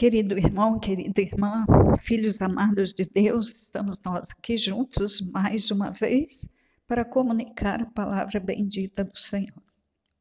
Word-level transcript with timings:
Querido 0.00 0.38
irmão, 0.38 0.80
querida 0.80 1.20
irmã, 1.20 1.62
filhos 1.98 2.40
amados 2.40 2.94
de 2.94 3.04
Deus, 3.04 3.64
estamos 3.64 4.00
nós 4.00 4.30
aqui 4.30 4.56
juntos 4.56 5.20
mais 5.20 5.70
uma 5.70 5.90
vez 5.90 6.56
para 6.86 7.04
comunicar 7.04 7.82
a 7.82 7.90
palavra 7.90 8.40
bendita 8.40 9.04
do 9.04 9.14
Senhor. 9.14 9.62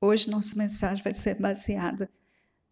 Hoje 0.01 0.29
nossa 0.29 0.53
mensagem 0.57 1.01
vai 1.01 1.13
ser 1.13 1.39
baseada 1.39 2.09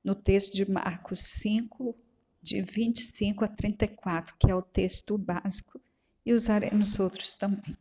no 0.03 0.15
texto 0.15 0.53
de 0.53 0.69
Marcos 0.69 1.19
5, 1.19 1.95
de 2.41 2.61
25 2.61 3.45
a 3.45 3.47
34, 3.47 4.35
que 4.37 4.51
é 4.51 4.53
o 4.53 4.61
texto 4.61 5.17
básico, 5.17 5.79
e 6.25 6.33
usaremos 6.33 6.99
outros 6.99 7.35
também. 7.35 7.77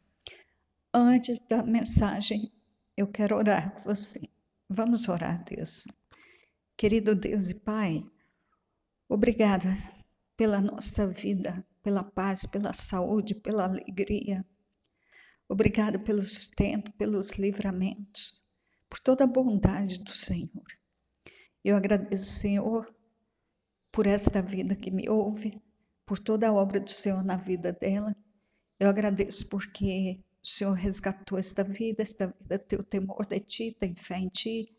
Antes 0.94 1.40
da 1.40 1.64
mensagem, 1.64 2.52
eu 2.96 3.08
quero 3.08 3.34
orar 3.34 3.72
com 3.72 3.92
você. 3.92 4.20
Vamos 4.68 5.08
orar, 5.08 5.42
Deus. 5.42 5.84
Querido 6.76 7.12
Deus 7.12 7.50
e 7.50 7.56
Pai, 7.56 8.06
Obrigada 9.08 9.68
pela 10.36 10.60
nossa 10.60 11.06
vida, 11.06 11.64
pela 11.82 12.02
paz, 12.02 12.44
pela 12.44 12.72
saúde, 12.72 13.36
pela 13.36 13.64
alegria. 13.64 14.44
Obrigada 15.48 15.96
pelo 15.96 16.22
sustento, 16.22 16.92
pelos 16.94 17.32
livramentos, 17.32 18.44
por 18.88 18.98
toda 18.98 19.22
a 19.22 19.28
bondade 19.28 20.00
do 20.00 20.10
Senhor. 20.10 20.66
Eu 21.62 21.76
agradeço, 21.76 22.24
Senhor, 22.24 22.92
por 23.92 24.08
esta 24.08 24.42
vida 24.42 24.74
que 24.74 24.90
me 24.90 25.08
ouve, 25.08 25.62
por 26.04 26.18
toda 26.18 26.48
a 26.48 26.52
obra 26.52 26.80
do 26.80 26.90
Senhor 26.90 27.24
na 27.24 27.36
vida 27.36 27.72
dela. 27.72 28.14
Eu 28.78 28.88
agradeço 28.88 29.48
porque 29.48 30.20
o 30.42 30.46
Senhor 30.46 30.72
resgatou 30.72 31.38
esta 31.38 31.62
vida, 31.62 32.02
esta 32.02 32.26
vida 32.40 32.58
tem 32.58 32.78
o 32.78 32.84
temor 32.84 33.24
de 33.24 33.38
ti, 33.38 33.72
tem 33.78 33.94
fé 33.94 34.18
em 34.18 34.28
ti, 34.28 34.70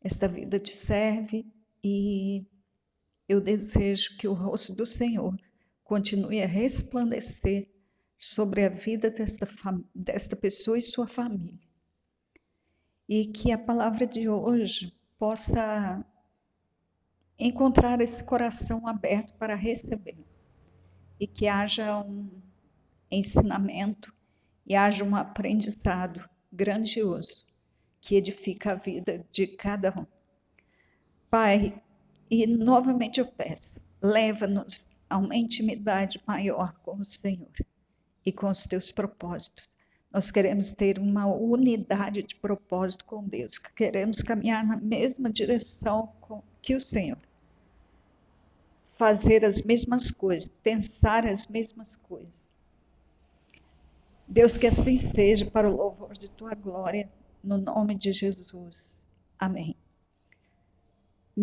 esta 0.00 0.28
vida 0.28 0.60
te 0.60 0.70
serve 0.70 1.44
e 1.82 2.46
eu 3.30 3.40
desejo 3.40 4.16
que 4.16 4.26
o 4.26 4.32
rosto 4.32 4.74
do 4.74 4.84
Senhor 4.84 5.40
continue 5.84 6.42
a 6.42 6.48
resplandecer 6.48 7.68
sobre 8.16 8.64
a 8.64 8.68
vida 8.68 9.08
desta, 9.08 9.46
desta 9.94 10.34
pessoa 10.34 10.76
e 10.76 10.82
sua 10.82 11.06
família. 11.06 11.60
E 13.08 13.26
que 13.26 13.52
a 13.52 13.58
palavra 13.58 14.04
de 14.04 14.28
hoje 14.28 14.92
possa 15.16 16.04
encontrar 17.38 18.00
esse 18.00 18.24
coração 18.24 18.84
aberto 18.88 19.32
para 19.34 19.54
receber. 19.54 20.26
E 21.20 21.24
que 21.24 21.46
haja 21.46 22.00
um 22.00 22.28
ensinamento 23.08 24.12
e 24.66 24.74
haja 24.74 25.04
um 25.04 25.14
aprendizado 25.14 26.28
grandioso 26.52 27.46
que 28.00 28.16
edifica 28.16 28.72
a 28.72 28.74
vida 28.74 29.24
de 29.30 29.46
cada 29.46 29.96
um. 29.96 30.06
Pai, 31.30 31.80
e 32.30 32.46
novamente 32.46 33.18
eu 33.18 33.26
peço, 33.26 33.80
leva-nos 34.00 35.00
a 35.08 35.18
uma 35.18 35.36
intimidade 35.36 36.20
maior 36.24 36.72
com 36.84 36.96
o 36.98 37.04
Senhor 37.04 37.50
e 38.24 38.30
com 38.30 38.48
os 38.48 38.64
teus 38.64 38.92
propósitos. 38.92 39.76
Nós 40.12 40.30
queremos 40.30 40.72
ter 40.72 40.98
uma 40.98 41.26
unidade 41.26 42.22
de 42.22 42.36
propósito 42.36 43.04
com 43.04 43.24
Deus, 43.24 43.58
queremos 43.58 44.22
caminhar 44.22 44.64
na 44.64 44.76
mesma 44.76 45.28
direção 45.28 46.12
que 46.62 46.74
o 46.74 46.80
Senhor. 46.80 47.18
Fazer 48.84 49.44
as 49.44 49.62
mesmas 49.62 50.10
coisas, 50.10 50.48
pensar 50.48 51.26
as 51.26 51.46
mesmas 51.46 51.96
coisas. 51.96 52.52
Deus, 54.28 54.56
que 54.56 54.66
assim 54.66 54.96
seja 54.96 55.46
para 55.46 55.68
o 55.68 55.76
louvor 55.76 56.12
de 56.12 56.30
tua 56.30 56.54
glória, 56.54 57.10
no 57.42 57.58
nome 57.58 57.94
de 57.96 58.12
Jesus. 58.12 59.08
Amém. 59.38 59.76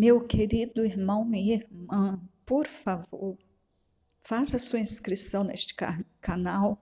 Meu 0.00 0.20
querido 0.20 0.86
irmão 0.86 1.28
e 1.34 1.54
irmã, 1.54 2.22
por 2.46 2.68
favor, 2.68 3.36
faça 4.20 4.56
sua 4.56 4.78
inscrição 4.78 5.42
neste 5.42 5.74
canal, 6.20 6.80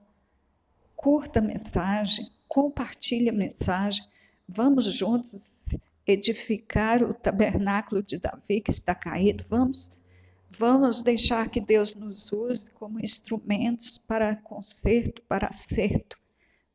curta 0.94 1.38
a 1.38 1.42
mensagem, 1.42 2.30
compartilhe 2.46 3.30
a 3.30 3.32
mensagem, 3.32 4.04
vamos 4.46 4.84
juntos 4.84 5.64
edificar 6.06 7.02
o 7.02 7.14
tabernáculo 7.14 8.02
de 8.02 8.18
Davi 8.18 8.60
que 8.60 8.70
está 8.70 8.94
caído, 8.94 9.42
vamos 9.48 10.04
vamos 10.50 11.00
deixar 11.00 11.48
que 11.48 11.58
Deus 11.58 11.94
nos 11.94 12.30
use 12.30 12.70
como 12.70 13.00
instrumentos 13.00 13.96
para 13.96 14.36
conserto, 14.36 15.22
para 15.22 15.46
acerto 15.46 16.18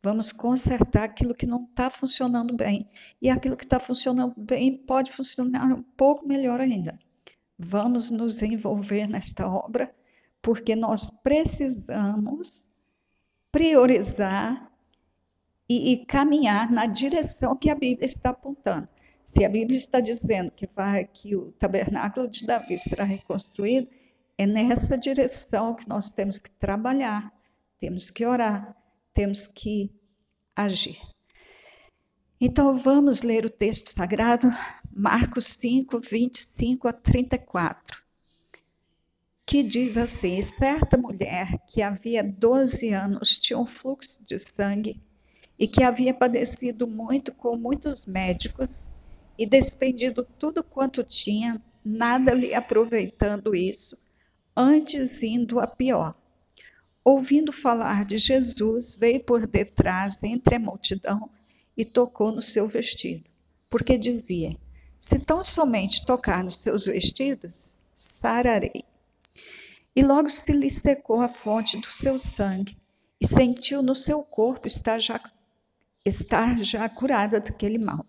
Vamos 0.03 0.31
consertar 0.31 1.03
aquilo 1.03 1.35
que 1.35 1.45
não 1.45 1.65
está 1.65 1.89
funcionando 1.89 2.55
bem. 2.55 2.85
E 3.21 3.29
aquilo 3.29 3.55
que 3.55 3.63
está 3.63 3.79
funcionando 3.79 4.33
bem 4.35 4.77
pode 4.77 5.11
funcionar 5.11 5.71
um 5.71 5.83
pouco 5.83 6.27
melhor 6.27 6.59
ainda. 6.59 6.97
Vamos 7.57 8.09
nos 8.09 8.41
envolver 8.41 9.07
nesta 9.07 9.47
obra, 9.47 9.93
porque 10.41 10.75
nós 10.75 11.09
precisamos 11.09 12.69
priorizar 13.51 14.71
e, 15.69 15.93
e 15.93 16.05
caminhar 16.05 16.71
na 16.71 16.87
direção 16.87 17.55
que 17.55 17.69
a 17.69 17.75
Bíblia 17.75 18.07
está 18.07 18.31
apontando. 18.31 18.87
Se 19.23 19.45
a 19.45 19.49
Bíblia 19.49 19.77
está 19.77 19.99
dizendo 19.99 20.51
que, 20.51 20.65
vai, 20.65 21.05
que 21.05 21.35
o 21.35 21.51
tabernáculo 21.51 22.27
de 22.27 22.45
Davi 22.45 22.77
será 22.79 23.03
reconstruído, 23.03 23.87
é 24.35 24.47
nessa 24.47 24.97
direção 24.97 25.75
que 25.75 25.87
nós 25.87 26.11
temos 26.11 26.39
que 26.39 26.49
trabalhar, 26.51 27.31
temos 27.77 28.09
que 28.09 28.25
orar, 28.25 28.75
temos 29.13 29.47
que 29.47 29.91
agir. 30.55 30.99
Então 32.39 32.75
vamos 32.77 33.21
ler 33.21 33.45
o 33.45 33.49
texto 33.49 33.85
sagrado, 33.87 34.51
Marcos 34.91 35.45
5, 35.45 35.99
25 35.99 36.87
a 36.87 36.93
34, 36.93 38.01
que 39.45 39.61
diz 39.61 39.95
assim: 39.95 40.41
certa 40.41 40.97
mulher 40.97 41.59
que 41.67 41.81
havia 41.81 42.23
12 42.23 42.93
anos 42.93 43.37
tinha 43.37 43.59
um 43.59 43.65
fluxo 43.65 44.25
de 44.25 44.39
sangue 44.39 44.99
e 45.59 45.67
que 45.67 45.83
havia 45.83 46.13
padecido 46.13 46.87
muito 46.87 47.31
com 47.31 47.55
muitos 47.55 48.07
médicos 48.07 48.89
e 49.37 49.45
despendido 49.45 50.27
tudo 50.39 50.63
quanto 50.63 51.03
tinha, 51.03 51.61
nada 51.85 52.33
lhe 52.33 52.53
aproveitando 52.55 53.53
isso, 53.53 53.97
antes 54.55 55.21
indo 55.21 55.59
a 55.59 55.67
pior 55.67 56.15
ouvindo 57.03 57.51
falar 57.51 58.05
de 58.05 58.17
Jesus, 58.17 58.95
veio 58.95 59.23
por 59.23 59.47
detrás, 59.47 60.23
entre 60.23 60.55
a 60.55 60.59
multidão, 60.59 61.29
e 61.75 61.83
tocou 61.83 62.31
no 62.31 62.41
seu 62.41 62.67
vestido, 62.67 63.29
porque 63.69 63.97
dizia: 63.97 64.55
Se 64.97 65.19
tão 65.19 65.43
somente 65.43 66.05
tocar 66.05 66.43
nos 66.43 66.57
seus 66.57 66.85
vestidos, 66.85 67.79
sararei. 67.95 68.83
E 69.95 70.03
logo 70.03 70.29
se 70.29 70.51
lhe 70.53 70.69
secou 70.69 71.19
a 71.19 71.27
fonte 71.27 71.77
do 71.77 71.87
seu 71.87 72.17
sangue, 72.19 72.77
e 73.19 73.27
sentiu 73.27 73.81
no 73.81 73.95
seu 73.95 74.23
corpo 74.23 74.67
estar 74.67 74.99
já, 74.99 75.19
estar 76.05 76.57
já 76.63 76.87
curada 76.87 77.39
daquele 77.39 77.77
mal. 77.77 78.05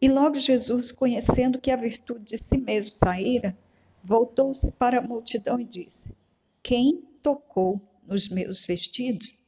E 0.00 0.08
logo 0.08 0.36
Jesus, 0.36 0.90
conhecendo 0.90 1.60
que 1.60 1.70
a 1.70 1.76
virtude 1.76 2.24
de 2.24 2.38
si 2.38 2.58
mesmo 2.58 2.90
saíra, 2.90 3.56
voltou-se 4.02 4.72
para 4.72 4.98
a 4.98 5.02
multidão 5.02 5.60
e 5.60 5.64
disse: 5.64 6.14
Quem 6.62 7.02
tocou 7.22 7.80
nos 8.06 8.28
meus 8.28 8.64
vestidos? 8.64 9.42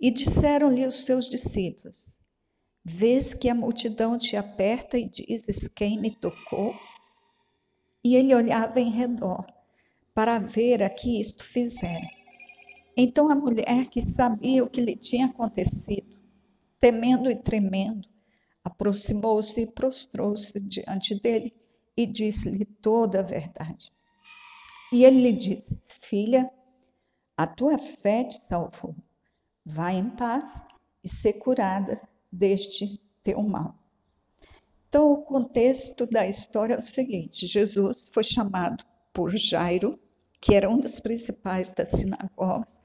E 0.00 0.10
disseram-lhe 0.10 0.86
os 0.86 1.00
seus 1.00 1.28
discípulos: 1.28 2.18
Vês 2.84 3.34
que 3.34 3.48
a 3.48 3.54
multidão 3.54 4.18
te 4.18 4.36
aperta 4.36 4.98
e 4.98 5.08
dizes: 5.08 5.68
Quem 5.68 6.00
me 6.00 6.10
tocou? 6.10 6.74
E 8.02 8.16
ele 8.16 8.34
olhava 8.34 8.80
em 8.80 8.90
redor 8.90 9.44
para 10.14 10.38
ver 10.38 10.82
a 10.82 10.88
que 10.88 11.20
isto 11.20 11.44
fizera. 11.44 12.08
Então 12.96 13.28
a 13.30 13.34
mulher 13.34 13.86
que 13.86 14.02
sabia 14.02 14.64
o 14.64 14.70
que 14.70 14.80
lhe 14.80 14.96
tinha 14.96 15.26
acontecido, 15.26 16.18
temendo 16.80 17.30
e 17.30 17.36
tremendo, 17.36 18.08
aproximou-se 18.64 19.60
e 19.60 19.66
prostrou-se 19.66 20.60
diante 20.60 21.14
dele 21.14 21.54
e 21.96 22.06
disse-lhe 22.06 22.64
toda 22.64 23.20
a 23.20 23.22
verdade. 23.22 23.92
E 24.92 25.04
ele 25.04 25.20
lhe 25.20 25.32
disse: 25.32 25.80
Filha, 25.84 26.50
a 27.38 27.46
tua 27.46 27.78
fé 27.78 28.24
te 28.24 28.36
salvou. 28.36 28.96
Vai 29.64 29.94
em 29.94 30.10
paz 30.10 30.64
e 31.04 31.08
ser 31.08 31.34
curada 31.34 32.00
deste 32.32 33.00
teu 33.22 33.40
mal. 33.44 33.76
Então, 34.88 35.12
o 35.12 35.22
contexto 35.22 36.04
da 36.04 36.26
história 36.26 36.74
é 36.74 36.78
o 36.78 36.82
seguinte: 36.82 37.46
Jesus 37.46 38.10
foi 38.12 38.24
chamado 38.24 38.84
por 39.12 39.30
Jairo, 39.36 39.96
que 40.40 40.52
era 40.52 40.68
um 40.68 40.80
dos 40.80 40.98
principais 40.98 41.72
das 41.72 41.90
sinagogas, 41.90 42.80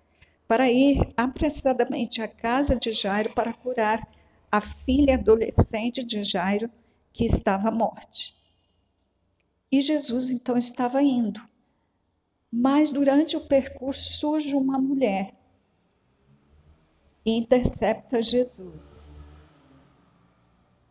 para 0.48 0.72
ir 0.72 1.02
apressadamente 1.18 2.22
à 2.22 2.28
casa 2.28 2.76
de 2.76 2.92
Jairo 2.92 3.34
para 3.34 3.54
curar 3.54 4.08
a 4.52 4.62
filha 4.62 5.16
adolescente 5.16 6.04
de 6.04 6.22
Jairo, 6.22 6.70
que 7.12 7.26
estava 7.26 7.72
morte. 7.72 8.36
E 9.72 9.82
Jesus 9.82 10.30
então 10.30 10.56
estava 10.56 11.02
indo. 11.02 11.42
Mas 12.56 12.92
durante 12.92 13.36
o 13.36 13.42
percurso 13.42 14.14
surge 14.20 14.54
uma 14.54 14.78
mulher 14.78 15.34
e 17.26 17.32
intercepta 17.32 18.22
Jesus. 18.22 19.20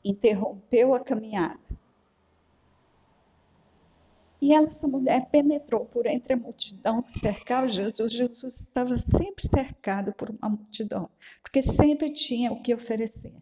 Interrompeu 0.04 0.92
a 0.92 0.98
caminhada. 0.98 1.60
E 4.40 4.52
essa 4.52 4.88
mulher 4.88 5.30
penetrou 5.30 5.84
por 5.84 6.04
entre 6.06 6.32
a 6.32 6.36
multidão 6.36 7.00
que 7.00 7.12
cercava 7.12 7.68
Jesus. 7.68 8.12
Jesus 8.12 8.58
estava 8.58 8.98
sempre 8.98 9.46
cercado 9.46 10.12
por 10.12 10.30
uma 10.30 10.48
multidão, 10.48 11.08
porque 11.40 11.62
sempre 11.62 12.10
tinha 12.10 12.50
o 12.50 12.60
que 12.60 12.74
oferecer 12.74 13.40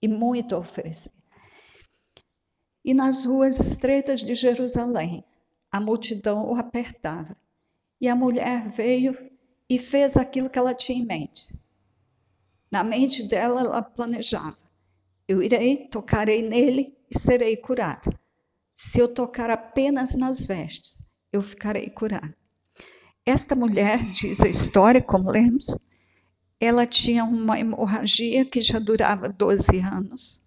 e 0.00 0.08
muito 0.08 0.54
a 0.54 0.58
oferecer. 0.58 1.12
E 2.82 2.94
nas 2.94 3.26
ruas 3.26 3.60
estreitas 3.60 4.20
de 4.20 4.34
Jerusalém, 4.34 5.22
a 5.70 5.78
multidão 5.78 6.50
o 6.50 6.56
apertava. 6.56 7.36
E 8.00 8.08
a 8.08 8.16
mulher 8.16 8.66
veio 8.66 9.16
e 9.68 9.78
fez 9.78 10.16
aquilo 10.16 10.48
que 10.48 10.58
ela 10.58 10.74
tinha 10.74 10.98
em 10.98 11.06
mente. 11.06 11.54
Na 12.70 12.82
mente 12.82 13.24
dela, 13.24 13.60
ela 13.60 13.82
planejava: 13.82 14.56
eu 15.28 15.42
irei, 15.42 15.88
tocarei 15.88 16.42
nele 16.42 16.96
e 17.10 17.18
serei 17.18 17.56
curada. 17.56 18.18
Se 18.74 18.98
eu 18.98 19.12
tocar 19.12 19.50
apenas 19.50 20.14
nas 20.14 20.46
vestes, 20.46 21.12
eu 21.32 21.42
ficarei 21.42 21.90
curada. 21.90 22.34
Esta 23.26 23.54
mulher, 23.54 24.04
diz 24.06 24.40
a 24.40 24.48
história, 24.48 25.02
como 25.02 25.30
lemos, 25.30 25.78
ela 26.58 26.86
tinha 26.86 27.24
uma 27.24 27.60
hemorragia 27.60 28.44
que 28.44 28.62
já 28.62 28.78
durava 28.78 29.28
12 29.28 29.78
anos. 29.78 30.42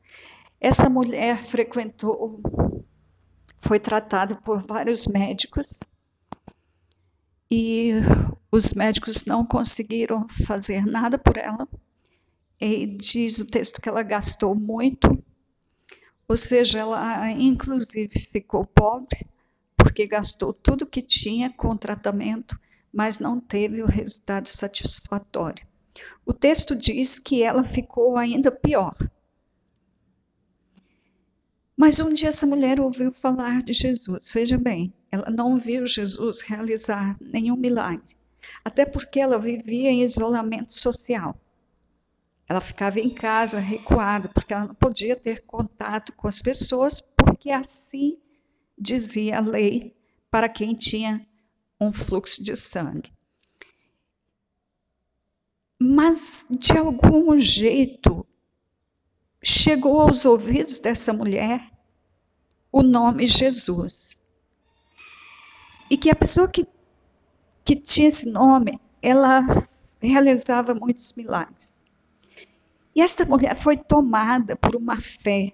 Essa 0.60 0.90
mulher 0.90 1.38
frequentou, 1.38 2.42
foi 3.58 3.80
tratada 3.80 4.36
por 4.38 4.60
vários 4.60 5.06
médicos 5.06 5.80
e 7.54 7.92
os 8.52 8.74
médicos 8.74 9.26
não 9.26 9.46
conseguiram 9.46 10.28
fazer 10.28 10.86
nada 10.86 11.18
por 11.18 11.38
ela. 11.38 11.68
E 12.60 12.86
diz 12.88 13.40
o 13.40 13.46
texto 13.46 13.82
que 13.82 13.90
ela 13.90 14.02
gastou 14.02 14.56
muito 14.56 15.24
ou 16.28 16.38
seja, 16.38 16.80
ela 16.80 17.32
inclusive 17.32 18.20
ficou 18.20 18.66
pobre 18.66 19.20
porque 19.78 20.08
gastou 20.08 20.54
tudo 20.54 20.86
que 20.86 21.02
tinha 21.02 21.52
com 21.52 21.76
tratamento, 21.76 22.58
mas 22.92 23.20
não 23.20 23.40
teve 23.40 23.84
o 23.84 23.88
resultado 23.88 24.48
satisfatório. 24.48 25.64
O 26.26 26.34
texto 26.34 26.76
diz 26.76 27.20
que 27.20 27.44
ela 27.44 27.64
ficou 27.64 28.18
ainda 28.18 28.52
pior. 28.52 28.96
Mas 31.76 32.00
um 32.00 32.14
dia 32.14 32.30
essa 32.30 32.48
mulher 32.48 32.80
ouviu 32.80 33.12
falar 33.12 33.62
de 33.62 33.74
Jesus. 33.74 34.30
Veja 34.34 34.58
bem, 34.58 34.94
ela 35.13 35.30
não 35.30 35.57
viu 35.57 35.86
Jesus 35.86 36.42
realizar 36.42 37.15
nenhum 37.21 37.56
milagre, 37.56 38.15
até 38.65 38.83
porque 38.83 39.19
ela 39.19 39.38
vivia 39.38 39.92
em 39.92 40.01
isolamento 40.01 40.74
social. 40.74 41.39
Ela 42.50 42.60
ficava 42.60 43.00
em 43.00 43.12
casa, 43.12 43.60
recuada, 43.60 44.27
porque 44.27 44.51
ela 44.51 44.65
não 44.65 44.74
podia 44.74 45.15
ter 45.15 45.44
contato 45.44 46.13
com 46.13 46.27
as 46.27 46.42
pessoas, 46.42 47.00
porque 47.00 47.51
assim 47.51 48.18
dizia 48.75 49.38
a 49.38 49.39
lei 49.39 49.95
para 50.31 50.50
quem 50.50 50.74
tinha 50.74 51.24
um 51.80 51.92
fluxo 51.92 52.44
de 52.44 52.56
sangue. 52.56 53.13
Mas, 55.80 56.44
de 56.50 56.75
algum 56.75 57.38
jeito, 57.38 58.25
chegou 59.44 60.01
aos 60.01 60.25
ouvidos 60.25 60.80
dessa 60.80 61.13
mulher 61.13 61.69
o 62.71 62.81
nome 62.81 63.27
Jesus. 63.27 64.23
E 65.94 65.98
que 65.98 66.10
a 66.10 66.16
pessoa 66.16 66.48
que, 66.48 66.66
que 67.63 67.75
tinha 67.75 68.07
esse 68.07 68.28
nome, 68.28 68.80
ela 69.00 69.42
realizava 70.01 70.74
muitos 70.74 71.13
milagres. 71.13 71.86
E 72.95 73.00
esta 73.00 73.24
mulher 73.24 73.56
foi 73.56 73.78
tomada 73.78 74.56
por 74.56 74.75
uma 74.75 75.00
fé. 75.00 75.54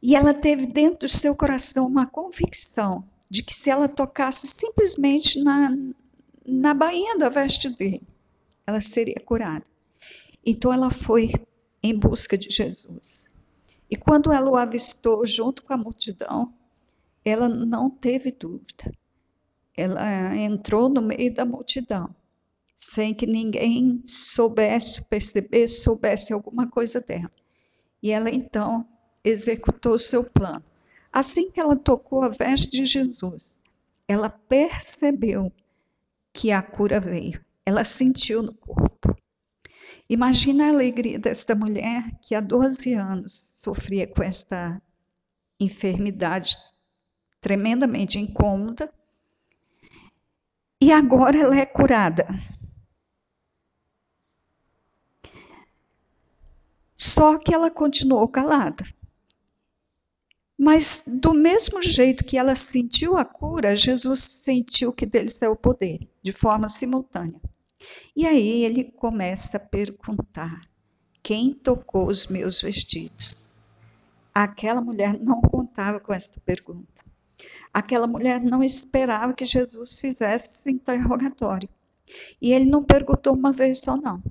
E 0.00 0.16
ela 0.16 0.32
teve 0.32 0.64
dentro 0.64 1.00
do 1.00 1.10
seu 1.10 1.36
coração 1.36 1.86
uma 1.86 2.06
convicção 2.06 3.06
de 3.28 3.42
que 3.42 3.52
se 3.52 3.68
ela 3.68 3.86
tocasse 3.86 4.46
simplesmente 4.46 5.44
na, 5.44 5.68
na 6.46 6.72
bainha 6.72 7.18
da 7.18 7.28
veste 7.28 7.68
dele, 7.68 8.08
ela 8.66 8.80
seria 8.80 9.20
curada. 9.22 9.66
Então 10.42 10.72
ela 10.72 10.88
foi 10.88 11.30
em 11.82 11.94
busca 11.98 12.38
de 12.38 12.48
Jesus. 12.48 13.30
E 13.90 13.94
quando 13.94 14.32
ela 14.32 14.50
o 14.50 14.56
avistou 14.56 15.26
junto 15.26 15.62
com 15.62 15.74
a 15.74 15.76
multidão, 15.76 16.56
ela 17.28 17.48
não 17.48 17.90
teve 17.90 18.32
dúvida. 18.32 18.92
Ela 19.76 20.36
entrou 20.36 20.88
no 20.88 21.02
meio 21.02 21.32
da 21.34 21.44
multidão 21.44 22.14
sem 22.78 23.12
que 23.12 23.26
ninguém 23.26 24.00
soubesse, 24.04 25.02
percebesse, 25.06 25.82
soubesse 25.82 26.32
alguma 26.32 26.68
coisa 26.68 27.00
dela. 27.00 27.30
E 28.00 28.12
ela 28.12 28.30
então 28.30 28.86
executou 29.24 29.94
o 29.94 29.98
seu 29.98 30.22
plano. 30.22 30.64
Assim 31.12 31.50
que 31.50 31.58
ela 31.58 31.74
tocou 31.74 32.22
a 32.22 32.28
veste 32.28 32.70
de 32.70 32.86
Jesus, 32.86 33.60
ela 34.06 34.30
percebeu 34.30 35.52
que 36.32 36.52
a 36.52 36.62
cura 36.62 37.00
veio. 37.00 37.44
Ela 37.66 37.82
sentiu 37.82 38.44
no 38.44 38.54
corpo. 38.54 39.16
Imagina 40.08 40.66
a 40.66 40.68
alegria 40.68 41.18
desta 41.18 41.56
mulher 41.56 42.04
que 42.22 42.36
há 42.36 42.40
12 42.40 42.94
anos 42.94 43.32
sofria 43.56 44.06
com 44.06 44.22
esta 44.22 44.80
enfermidade 45.58 46.56
tremendamente 47.40 48.18
incômoda 48.18 48.88
e 50.80 50.92
agora 50.92 51.38
ela 51.38 51.56
é 51.56 51.66
curada. 51.66 52.26
Só 56.94 57.38
que 57.38 57.54
ela 57.54 57.70
continuou 57.70 58.28
calada. 58.28 58.84
Mas, 60.56 61.04
do 61.06 61.32
mesmo 61.32 61.80
jeito 61.80 62.24
que 62.24 62.36
ela 62.36 62.56
sentiu 62.56 63.16
a 63.16 63.24
cura, 63.24 63.76
Jesus 63.76 64.20
sentiu 64.20 64.92
que 64.92 65.06
dele 65.06 65.28
saiu 65.28 65.52
o 65.52 65.56
poder, 65.56 66.08
de 66.20 66.32
forma 66.32 66.68
simultânea. 66.68 67.40
E 68.16 68.26
aí 68.26 68.64
ele 68.64 68.84
começa 68.84 69.56
a 69.56 69.60
perguntar: 69.60 70.68
quem 71.22 71.54
tocou 71.54 72.08
os 72.08 72.26
meus 72.26 72.60
vestidos? 72.60 73.54
Aquela 74.34 74.80
mulher 74.80 75.18
não 75.20 75.40
contava 75.40 76.00
com 76.00 76.12
esta 76.12 76.40
pergunta. 76.40 76.97
Aquela 77.72 78.06
mulher 78.06 78.42
não 78.42 78.62
esperava 78.62 79.32
que 79.32 79.44
Jesus 79.44 79.98
fizesse 80.00 80.48
esse 80.48 80.70
interrogatório. 80.70 81.68
E 82.40 82.52
ele 82.52 82.64
não 82.64 82.82
perguntou 82.82 83.34
uma 83.34 83.52
vez 83.52 83.80
só, 83.80 83.96
não. 83.96 84.22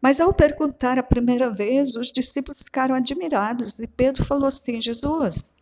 Mas 0.00 0.20
ao 0.20 0.32
perguntar 0.32 0.98
a 0.98 1.02
primeira 1.02 1.50
vez, 1.50 1.96
os 1.96 2.12
discípulos 2.12 2.62
ficaram 2.62 2.94
admirados 2.94 3.78
e 3.80 3.86
Pedro 3.86 4.24
falou 4.24 4.46
assim: 4.46 4.80
Jesus, 4.80 5.54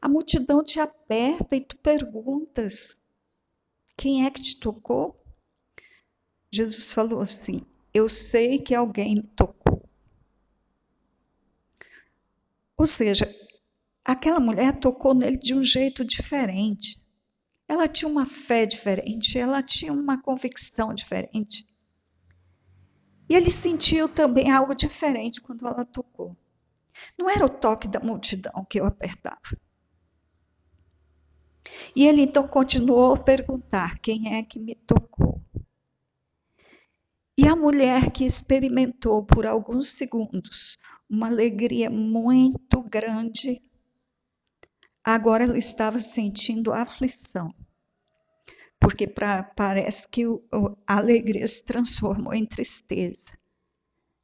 a 0.00 0.08
multidão 0.08 0.62
te 0.62 0.80
aperta 0.80 1.56
e 1.56 1.60
tu 1.60 1.76
perguntas: 1.76 3.02
quem 3.96 4.26
é 4.26 4.30
que 4.30 4.40
te 4.40 4.58
tocou? 4.58 5.16
Jesus 6.50 6.92
falou 6.92 7.20
assim: 7.20 7.62
Eu 7.92 8.08
sei 8.08 8.58
que 8.58 8.74
alguém 8.74 9.16
me 9.16 9.22
tocou. 9.22 9.88
Ou 12.76 12.86
seja, 12.86 13.32
aquela 14.04 14.40
mulher 14.40 14.78
tocou 14.78 15.14
nele 15.14 15.36
de 15.36 15.54
um 15.54 15.62
jeito 15.62 16.04
diferente. 16.04 17.00
Ela 17.68 17.88
tinha 17.88 18.08
uma 18.08 18.26
fé 18.26 18.66
diferente, 18.66 19.38
ela 19.38 19.62
tinha 19.62 19.92
uma 19.92 20.20
convicção 20.20 20.92
diferente. 20.92 21.66
E 23.28 23.34
ele 23.34 23.50
sentiu 23.50 24.08
também 24.08 24.50
algo 24.50 24.74
diferente 24.74 25.40
quando 25.40 25.66
ela 25.66 25.84
tocou. 25.84 26.36
Não 27.18 27.30
era 27.30 27.46
o 27.46 27.48
toque 27.48 27.88
da 27.88 28.00
multidão 28.00 28.64
que 28.68 28.78
eu 28.78 28.84
apertava. 28.84 29.56
E 31.94 32.06
ele 32.06 32.22
então 32.22 32.46
continuou 32.46 33.14
a 33.14 33.18
perguntar: 33.18 33.98
quem 34.00 34.34
é 34.34 34.42
que 34.42 34.58
me 34.58 34.74
tocou? 34.74 35.40
E 37.38 37.48
a 37.48 37.56
mulher 37.56 38.10
que 38.10 38.24
experimentou 38.24 39.24
por 39.24 39.46
alguns 39.46 39.88
segundos 39.88 40.76
uma 41.08 41.28
alegria 41.28 41.88
muito 41.88 42.82
grande, 42.82 43.62
agora 45.04 45.44
ela 45.44 45.58
estava 45.58 45.98
sentindo 45.98 46.72
aflição 46.72 47.54
porque 48.82 49.06
pra, 49.06 49.44
parece 49.44 50.08
que 50.08 50.26
o, 50.26 50.40
a 50.84 50.96
alegria 50.96 51.46
se 51.46 51.64
transformou 51.64 52.34
em 52.34 52.44
tristeza. 52.44 53.38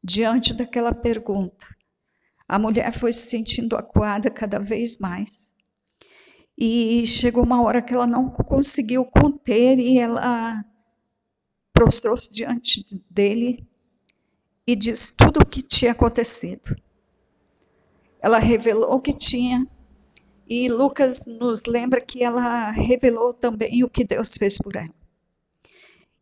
Diante 0.02 0.52
daquela 0.52 0.92
pergunta, 0.92 1.64
a 2.49 2.58
mulher 2.58 2.92
foi 2.92 3.12
se 3.12 3.28
sentindo 3.28 3.76
acuada 3.76 4.28
cada 4.28 4.58
vez 4.58 4.99
mais. 4.99 5.54
E 6.58 7.06
chegou 7.06 7.44
uma 7.44 7.62
hora 7.62 7.80
que 7.80 7.94
ela 7.94 8.06
não 8.06 8.30
conseguiu 8.30 9.04
conter 9.04 9.78
e 9.78 9.97
ela 9.97 10.64
prostrou-se 11.73 12.32
diante 12.32 12.82
dele 13.08 13.64
e 14.66 14.75
disse 14.75 15.16
tudo 15.16 15.38
o 15.40 15.47
que 15.47 15.62
tinha 15.62 15.92
acontecido. 15.92 16.75
Ela 18.20 18.40
revelou 18.40 18.94
o 18.94 19.00
que 19.00 19.12
tinha 19.12 19.64
e 20.49 20.69
Lucas 20.69 21.26
nos 21.26 21.67
lembra 21.67 22.00
que 22.00 22.25
ela 22.25 22.71
revelou 22.71 23.35
também 23.35 23.85
o 23.85 23.90
que 23.90 24.02
Deus 24.02 24.35
fez 24.35 24.57
por 24.57 24.76
ela. 24.76 24.95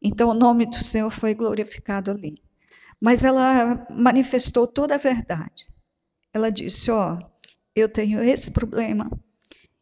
Então 0.02 0.30
o 0.30 0.34
nome 0.34 0.66
do 0.66 0.82
Senhor 0.82 1.10
foi 1.10 1.32
glorificado 1.32 2.10
ali. 2.10 2.42
Mas 3.00 3.22
ela 3.22 3.86
manifestou 3.90 4.66
toda 4.66 4.94
a 4.96 4.98
verdade. 4.98 5.66
Ela 6.32 6.50
disse: 6.50 6.90
Ó, 6.90 7.14
oh, 7.14 7.26
eu 7.74 7.88
tenho 7.88 8.22
esse 8.22 8.50
problema, 8.50 9.08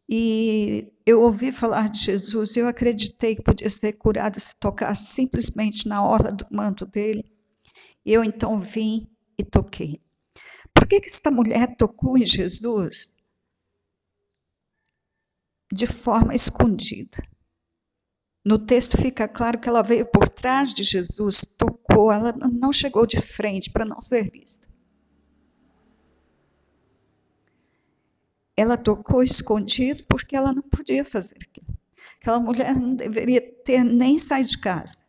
E 0.08 0.92
eu 1.06 1.22
ouvi 1.22 1.50
falar 1.50 1.88
de 1.88 1.98
Jesus, 2.00 2.56
eu 2.56 2.68
acreditei 2.68 3.36
que 3.36 3.42
podia 3.42 3.70
ser 3.70 3.94
curada 3.94 4.38
se 4.38 4.58
tocasse 4.60 5.14
simplesmente 5.14 5.88
na 5.88 6.04
orla 6.04 6.30
do 6.32 6.46
manto 6.50 6.84
dele. 6.84 7.24
E 8.04 8.12
eu 8.12 8.22
então 8.22 8.60
vim 8.60 9.08
e 9.38 9.44
toquei. 9.44 9.98
Por 10.74 10.86
que, 10.86 11.00
que 11.00 11.08
esta 11.08 11.30
mulher 11.30 11.76
tocou 11.76 12.18
em 12.18 12.26
Jesus? 12.26 13.13
De 15.76 15.88
forma 15.88 16.32
escondida. 16.32 17.20
No 18.44 18.64
texto 18.64 18.96
fica 18.96 19.26
claro 19.26 19.58
que 19.58 19.68
ela 19.68 19.82
veio 19.82 20.06
por 20.06 20.28
trás 20.28 20.72
de 20.72 20.84
Jesus, 20.84 21.40
tocou, 21.58 22.12
ela 22.12 22.32
não 22.32 22.72
chegou 22.72 23.04
de 23.04 23.20
frente 23.20 23.72
para 23.72 23.84
não 23.84 24.00
ser 24.00 24.30
vista. 24.30 24.68
Ela 28.56 28.76
tocou 28.76 29.20
escondido 29.20 30.04
porque 30.04 30.36
ela 30.36 30.52
não 30.52 30.62
podia 30.62 31.04
fazer 31.04 31.38
aquilo. 31.42 31.76
Aquela 32.20 32.38
mulher 32.38 32.76
não 32.76 32.94
deveria 32.94 33.40
ter 33.64 33.82
nem 33.82 34.16
saído 34.16 34.50
de 34.50 34.58
casa. 34.58 35.04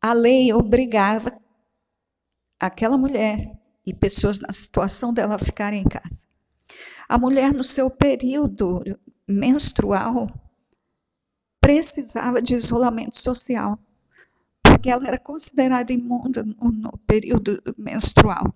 A 0.00 0.14
lei 0.14 0.50
obrigava 0.50 1.38
aquela 2.58 2.96
mulher 2.96 3.38
e 3.84 3.92
pessoas 3.92 4.38
na 4.38 4.50
situação 4.50 5.12
dela 5.12 5.38
ficarem 5.38 5.82
em 5.82 5.88
casa. 5.88 6.26
A 7.06 7.18
mulher, 7.18 7.52
no 7.52 7.62
seu 7.62 7.90
período 7.90 8.82
menstrual, 9.28 10.28
precisava 11.60 12.40
de 12.40 12.54
isolamento 12.54 13.18
social, 13.18 13.78
porque 14.62 14.88
ela 14.88 15.06
era 15.06 15.18
considerada 15.18 15.92
imunda 15.92 16.42
no, 16.42 16.72
no 16.72 16.98
período 17.06 17.62
menstrual. 17.76 18.52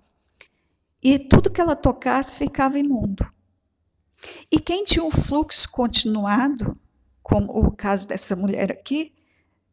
E 1.03 1.19
tudo 1.19 1.51
que 1.51 1.61
ela 1.61 1.77
tocasse 1.77 2.39
ficava 2.39 2.79
imundo. 2.79 3.31
E 4.51 4.59
quem 4.59 4.85
tinha 4.85 5.05
um 5.05 5.11
fluxo 5.11 5.69
continuado, 5.71 6.79
como 7.23 7.53
o 7.53 7.71
caso 7.73 8.09
dessa 8.09 8.37
mulher 8.37 8.71
aqui, 8.71 9.13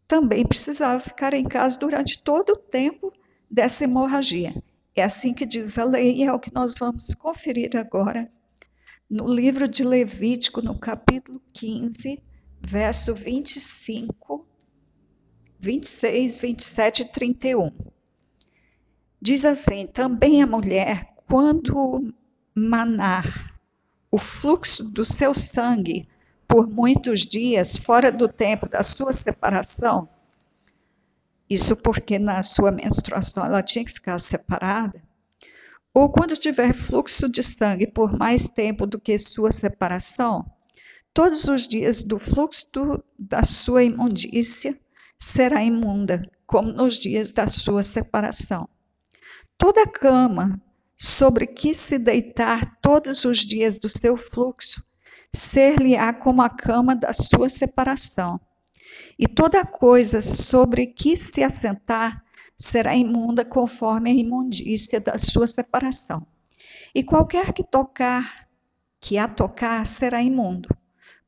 também 0.07 0.45
precisava 0.45 0.99
ficar 0.99 1.33
em 1.33 1.43
casa 1.43 1.77
durante 1.77 2.21
todo 2.21 2.53
o 2.53 2.57
tempo 2.57 3.13
dessa 3.49 3.83
hemorragia. 3.83 4.53
É 4.95 5.03
assim 5.03 5.33
que 5.33 5.45
diz 5.45 5.77
a 5.77 5.85
lei, 5.85 6.15
e 6.15 6.23
é 6.23 6.33
o 6.33 6.39
que 6.39 6.53
nós 6.53 6.77
vamos 6.79 7.13
conferir 7.13 7.77
agora 7.77 8.27
no 9.09 9.27
livro 9.27 9.67
de 9.67 9.83
Levítico, 9.83 10.61
no 10.61 10.77
capítulo 10.77 11.41
15, 11.53 12.21
verso 12.61 13.13
25, 13.15 14.45
26, 15.59 16.37
27 16.37 17.01
e 17.01 17.05
31. 17.05 17.71
Diz 19.19 19.43
assim: 19.43 19.87
Também 19.87 20.43
a 20.43 20.47
mulher, 20.47 21.15
quando 21.27 22.13
manar 22.53 23.55
o 24.11 24.17
fluxo 24.17 24.83
do 24.83 25.03
seu 25.03 25.33
sangue 25.33 26.07
por 26.47 26.67
muitos 26.67 27.21
dias 27.21 27.77
fora 27.77 28.11
do 28.11 28.27
tempo 28.27 28.67
da 28.67 28.83
sua 28.83 29.13
separação, 29.13 30.07
isso 31.49 31.75
porque 31.77 32.19
na 32.19 32.43
sua 32.43 32.71
menstruação 32.71 33.45
ela 33.45 33.63
tinha 33.63 33.83
que 33.83 33.93
ficar 33.93 34.19
separada, 34.19 35.01
ou 35.93 36.09
quando 36.09 36.35
tiver 36.35 36.73
fluxo 36.73 37.27
de 37.29 37.41
sangue 37.41 37.87
por 37.87 38.17
mais 38.17 38.47
tempo 38.47 38.85
do 38.85 38.99
que 38.99 39.17
sua 39.17 39.51
separação, 39.51 40.45
todos 41.13 41.45
os 41.45 41.67
dias 41.67 42.03
do 42.03 42.19
fluxo 42.19 42.67
do, 42.71 43.03
da 43.17 43.43
sua 43.43 43.83
imundícia 43.83 44.77
será 45.17 45.63
imunda, 45.63 46.21
como 46.45 46.71
nos 46.71 46.97
dias 46.97 47.31
da 47.31 47.47
sua 47.47 47.83
separação. 47.83 48.67
Toda 49.57 49.85
cama 49.85 50.61
sobre 50.95 51.47
que 51.47 51.73
se 51.73 51.97
deitar 51.97 52.77
todos 52.81 53.25
os 53.25 53.39
dias 53.39 53.79
do 53.79 53.89
seu 53.89 54.15
fluxo, 54.15 54.83
ser-lhe-á 55.33 56.13
como 56.13 56.41
a 56.41 56.49
cama 56.49 56.95
da 56.95 57.13
sua 57.13 57.49
separação. 57.49 58.39
E 59.17 59.27
toda 59.27 59.65
coisa 59.65 60.21
sobre 60.21 60.87
que 60.87 61.15
se 61.15 61.43
assentar 61.43 62.23
será 62.59 62.95
imunda 62.95 63.45
conforme 63.45 64.11
a 64.11 64.13
imundícia 64.13 64.99
da 64.99 65.17
sua 65.17 65.47
separação. 65.47 66.27
E 66.93 67.03
qualquer 67.03 67.53
que 67.53 67.63
tocar, 67.63 68.47
que 68.99 69.17
a 69.17 69.27
tocar, 69.27 69.87
será 69.87 70.21
imundo. 70.21 70.67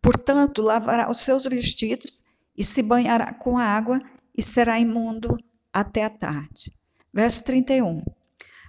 Portanto, 0.02 0.62
lavará 0.62 1.10
os 1.10 1.22
seus 1.22 1.46
vestidos 1.46 2.24
e 2.58 2.64
se 2.64 2.84
banhará 2.84 3.34
com 3.34 3.58
água 3.58 4.00
e 4.38 4.44
será 4.44 4.78
imundo 4.80 5.38
até 5.72 6.04
a 6.04 6.10
tarde. 6.10 6.74
Verso 7.14 7.44
31. 7.46 8.04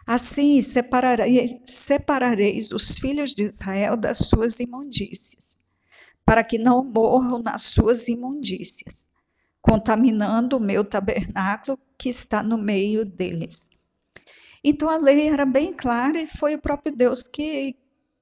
Assim 0.07 0.61
separareis, 0.62 1.54
separareis 1.64 2.73
os 2.73 2.99
filhos 2.99 3.35
de 3.35 3.45
Israel 3.45 3.97
das 3.97 4.19
suas 4.19 4.61
imundícias, 4.61 5.61
para 6.25 6.42
que 6.42 6.59
não 6.59 6.85
morram 6.85 7.38
nas 7.38 7.62
suas 7.62 8.09
imundícias, 8.09 9.09
contaminando 9.62 10.57
o 10.57 10.61
meu 10.61 10.85
tabernáculo 10.85 11.78
que 11.97 12.09
está 12.09 12.42
no 12.42 12.59
meio 12.59 13.04
deles. 13.04 13.71
Então 14.62 14.88
a 14.88 14.97
lei 14.97 15.28
era 15.28 15.47
bem 15.47 15.73
clara 15.73 16.21
e 16.21 16.26
foi 16.26 16.57
o 16.57 16.61
próprio 16.61 16.95
Deus 16.95 17.28
que, 17.28 17.76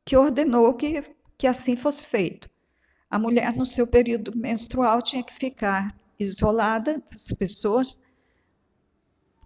que 0.04 0.16
ordenou 0.16 0.74
que, 0.74 1.02
que 1.36 1.46
assim 1.46 1.74
fosse 1.74 2.04
feito. 2.04 2.48
A 3.10 3.18
mulher, 3.18 3.56
no 3.56 3.66
seu 3.66 3.86
período 3.86 4.36
menstrual, 4.36 5.02
tinha 5.02 5.24
que 5.24 5.32
ficar 5.32 5.88
isolada 6.18 7.02
das 7.10 7.32
pessoas 7.32 8.00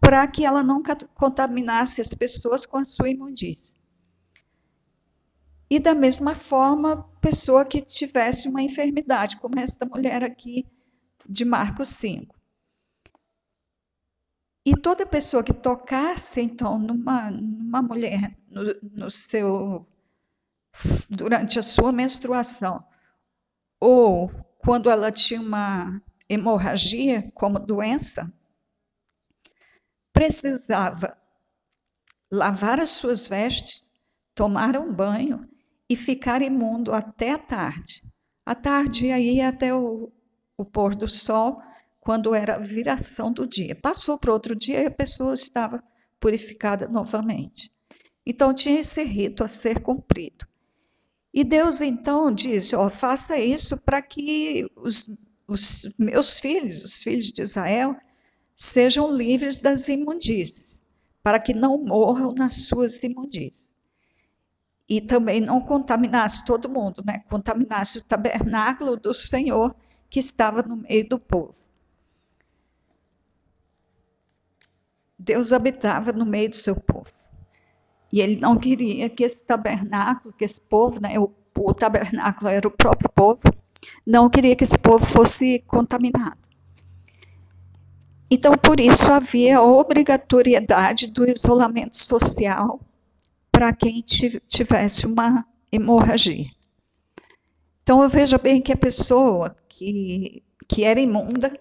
para 0.01 0.27
que 0.27 0.45
ela 0.45 0.63
não 0.63 0.83
contaminasse 1.15 2.01
as 2.01 2.13
pessoas 2.13 2.67
com 2.67 2.77
a 2.77 2.85
sua 2.85 3.09
imundícia. 3.09 3.81
E 5.71 5.79
da 5.81 5.95
mesma 5.95 6.35
forma, 6.35 7.09
pessoa 7.23 7.65
que 7.65 7.81
tivesse 7.81 8.49
uma 8.49 8.61
enfermidade, 8.61 9.39
como 9.39 9.59
esta 9.59 9.87
mulher 9.87 10.23
aqui 10.23 10.67
de 11.29 11.45
Marcos 11.45 11.91
5. 11.91 12.35
E 14.67 14.75
toda 14.75 15.05
pessoa 15.07 15.45
que 15.45 15.53
tocasse, 15.53 16.41
então, 16.41 16.79
numa, 16.79 17.31
numa 17.31 17.83
mulher 17.83 18.37
no, 18.49 18.63
no 18.83 19.11
seu 19.11 19.87
durante 21.09 21.59
a 21.59 21.63
sua 21.63 21.93
menstruação, 21.93 22.85
ou 23.79 24.31
quando 24.59 24.91
ela 24.91 25.13
tinha 25.13 25.41
uma 25.41 26.03
hemorragia 26.29 27.31
como 27.35 27.61
doença, 27.61 28.33
precisava 30.13 31.17
lavar 32.31 32.81
as 32.81 32.91
suas 32.91 33.29
vestes, 33.29 34.01
tomar 34.35 34.77
um 34.77 34.93
banho 34.93 35.49
e 35.89 35.97
ficar 35.97 36.43
imundo 36.43 36.93
até 36.93 37.33
a 37.33 37.39
tarde. 37.39 38.03
A 38.47 38.55
tarde 38.55 39.11
aí 39.11 39.41
até 39.41 39.75
o, 39.75 40.13
o 40.57 40.65
pôr 40.65 40.95
do 40.95 41.09
sol, 41.09 41.61
quando 42.01 42.35
era 42.35 42.57
a 42.57 42.59
viração 42.59 43.33
do 43.33 43.47
dia. 43.47 43.75
Passou 43.75 44.19
para 44.19 44.33
outro 44.33 44.55
dia 44.55 44.83
e 44.83 44.87
a 44.87 44.91
pessoa 44.91 45.35
estava 45.35 45.83
purificada 46.21 46.87
novamente. 46.87 47.73
Então 48.27 48.55
tinha 48.55 48.81
esse 48.81 49.03
rito 49.03 49.43
a 49.43 49.49
ser 49.49 49.83
cumprido. 49.83 50.47
E 51.33 51.43
Deus 51.43 51.81
então 51.81 52.33
disse: 52.33 52.77
oh, 52.77 52.89
faça 52.89 53.37
isso 53.39 53.77
para 53.79 54.01
que 54.01 54.71
os, 54.77 55.11
os 55.49 55.95
meus 55.99 56.39
filhos, 56.39 56.85
os 56.85 57.03
filhos 57.03 57.33
de 57.33 57.43
Israel, 57.43 57.97
sejam 58.55 59.15
livres 59.15 59.61
das 59.61 59.89
imundícies, 59.89 60.87
para 61.23 61.41
que 61.41 61.53
não 61.53 61.83
morram 61.83 62.33
nas 62.33 62.67
suas 62.67 63.03
imundícies. 63.03 63.75
E 64.89 65.01
também 65.01 65.41
não 65.41 65.61
contaminasse 65.61 66.45
todo 66.45 66.69
mundo, 66.69 67.03
né? 67.05 67.21
contaminasse 67.29 67.99
o 67.99 68.05
tabernáculo 68.05 68.97
do 68.97 69.15
Senhor 69.15 69.75
que 70.15 70.21
estava 70.21 70.63
no 70.63 70.77
meio 70.77 71.09
do 71.09 71.19
povo. 71.19 71.59
Deus 75.19 75.53
habitava 75.53 76.13
no 76.13 76.25
meio 76.25 76.51
do 76.51 76.55
seu 76.55 76.77
povo. 76.77 77.11
E 78.13 78.21
ele 78.21 78.37
não 78.37 78.57
queria 78.57 79.11
que 79.11 79.25
esse 79.25 79.45
tabernáculo, 79.45 80.33
que 80.33 80.45
esse 80.45 80.61
povo, 80.61 81.01
né, 81.01 81.19
o, 81.19 81.33
o 81.59 81.75
tabernáculo 81.75 82.49
era 82.49 82.69
o 82.69 82.71
próprio 82.71 83.11
povo, 83.11 83.43
não 84.07 84.31
queria 84.31 84.55
que 84.55 84.63
esse 84.63 84.79
povo 84.79 85.05
fosse 85.05 85.59
contaminado. 85.67 86.49
Então, 88.31 88.53
por 88.53 88.79
isso 88.79 89.11
havia 89.11 89.59
a 89.59 89.63
obrigatoriedade 89.65 91.09
do 91.09 91.29
isolamento 91.29 91.97
social 91.97 92.79
para 93.51 93.73
quem 93.73 94.01
tivesse 94.01 95.07
uma 95.07 95.45
hemorragia. 95.73 96.47
Então, 97.85 98.03
eu 98.03 98.09
vejo 98.09 98.39
bem 98.39 98.63
que 98.63 98.73
a 98.73 98.77
pessoa 98.79 99.55
que, 99.69 100.43
que 100.67 100.85
era 100.85 100.99
imunda, 100.99 101.53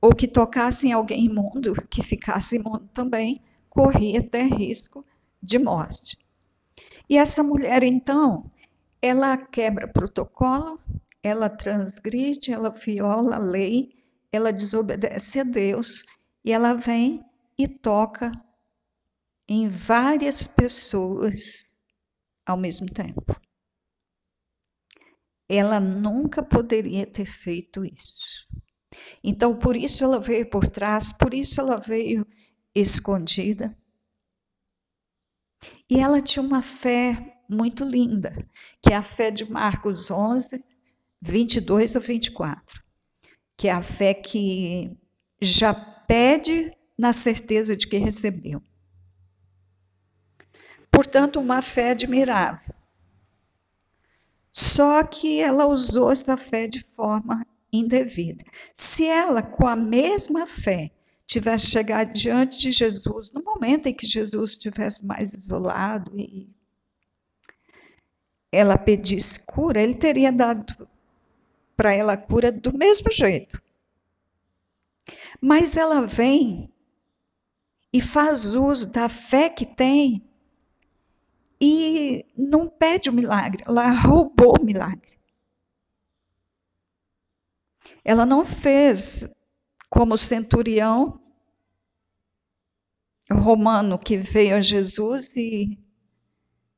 ou 0.00 0.14
que 0.14 0.28
tocasse 0.28 0.86
em 0.86 0.92
alguém 0.92 1.24
imundo, 1.24 1.74
que 1.90 2.00
ficasse 2.00 2.56
imundo 2.56 2.88
também, 2.94 3.42
corria 3.68 4.20
até 4.20 4.44
risco 4.44 5.04
de 5.42 5.58
morte. 5.58 6.16
E 7.10 7.18
essa 7.18 7.42
mulher, 7.42 7.82
então, 7.82 8.48
ela 9.02 9.36
quebra 9.36 9.88
protocolo, 9.88 10.78
ela 11.20 11.48
transgride, 11.48 12.52
ela 12.52 12.70
viola 12.70 13.34
a 13.34 13.40
lei, 13.40 13.92
ela 14.30 14.52
desobedece 14.52 15.40
a 15.40 15.44
Deus 15.44 16.04
e 16.44 16.52
ela 16.52 16.74
vem 16.74 17.20
e 17.58 17.66
toca 17.66 18.30
em 19.48 19.68
várias 19.68 20.46
pessoas 20.46 21.82
ao 22.46 22.56
mesmo 22.56 22.88
tempo. 22.88 23.36
Ela 25.56 25.78
nunca 25.78 26.42
poderia 26.42 27.06
ter 27.06 27.26
feito 27.26 27.84
isso. 27.84 28.46
Então, 29.22 29.56
por 29.56 29.76
isso 29.76 30.04
ela 30.04 30.18
veio 30.18 30.48
por 30.48 30.66
trás, 30.66 31.12
por 31.12 31.34
isso 31.34 31.60
ela 31.60 31.76
veio 31.76 32.26
escondida. 32.74 33.76
E 35.88 35.98
ela 35.98 36.20
tinha 36.20 36.42
uma 36.42 36.62
fé 36.62 37.40
muito 37.48 37.84
linda, 37.84 38.32
que 38.80 38.92
é 38.92 38.96
a 38.96 39.02
fé 39.02 39.30
de 39.30 39.50
Marcos 39.50 40.10
11, 40.10 40.64
22 41.20 41.96
a 41.96 42.00
24, 42.00 42.82
que 43.56 43.68
é 43.68 43.72
a 43.72 43.82
fé 43.82 44.14
que 44.14 44.96
já 45.40 45.74
pede 45.74 46.72
na 46.98 47.12
certeza 47.12 47.76
de 47.76 47.86
que 47.86 47.98
recebeu. 47.98 48.62
Portanto, 50.90 51.40
uma 51.40 51.62
fé 51.62 51.90
admirável. 51.90 52.74
Só 54.74 55.04
que 55.04 55.38
ela 55.38 55.66
usou 55.66 56.10
essa 56.10 56.34
fé 56.34 56.66
de 56.66 56.82
forma 56.82 57.46
indevida. 57.70 58.42
Se 58.72 59.04
ela, 59.04 59.42
com 59.42 59.66
a 59.66 59.76
mesma 59.76 60.46
fé, 60.46 60.90
tivesse 61.26 61.66
chegado 61.66 62.10
diante 62.14 62.58
de 62.58 62.72
Jesus, 62.72 63.32
no 63.32 63.44
momento 63.44 63.86
em 63.86 63.94
que 63.94 64.06
Jesus 64.06 64.52
estivesse 64.52 65.04
mais 65.06 65.34
isolado 65.34 66.18
e 66.18 66.48
ela 68.50 68.78
pedisse 68.78 69.40
cura, 69.40 69.82
ele 69.82 69.94
teria 69.94 70.32
dado 70.32 70.88
para 71.76 71.92
ela 71.92 72.16
cura 72.16 72.50
do 72.50 72.72
mesmo 72.76 73.10
jeito. 73.10 73.62
Mas 75.38 75.76
ela 75.76 76.06
vem 76.06 76.72
e 77.92 78.00
faz 78.00 78.54
uso 78.54 78.90
da 78.90 79.06
fé 79.06 79.50
que 79.50 79.66
tem 79.66 80.26
e 81.64 82.26
não 82.36 82.66
pede 82.66 83.08
o 83.08 83.12
milagre, 83.12 83.62
ela 83.64 83.88
roubou 83.92 84.56
o 84.60 84.64
milagre. 84.64 85.16
Ela 88.04 88.26
não 88.26 88.44
fez 88.44 89.32
como 89.88 90.14
o 90.14 90.18
centurião 90.18 91.20
romano 93.30 93.96
que 93.96 94.16
veio 94.16 94.56
a 94.56 94.60
Jesus 94.60 95.36
e 95.36 95.78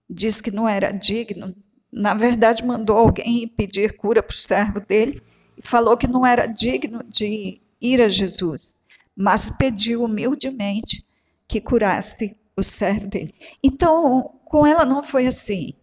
disse 0.09 0.43
que 0.43 0.51
não 0.51 0.69
era 0.69 0.93
digno. 0.93 1.57
Na 1.91 2.13
verdade, 2.13 2.63
mandou 2.63 2.99
alguém 2.99 3.49
pedir 3.49 3.97
cura 3.97 4.23
para 4.23 4.35
o 4.35 4.37
servo 4.37 4.81
dele 4.81 5.23
e 5.57 5.67
falou 5.67 5.97
que 5.97 6.07
não 6.07 6.27
era 6.27 6.45
digno 6.45 7.03
de 7.05 7.59
ir 7.81 8.03
a 8.03 8.09
Jesus, 8.11 8.81
mas 9.17 9.49
pediu 9.49 10.05
humildemente 10.05 11.03
que 11.49 11.59
curasse 11.59 12.37
o 12.57 12.63
servo 12.63 13.07
dele. 13.07 13.35
Então, 13.63 14.23
com 14.45 14.67
ela 14.67 14.85
não 14.85 15.03
foi 15.03 15.27
assim. 15.27 15.75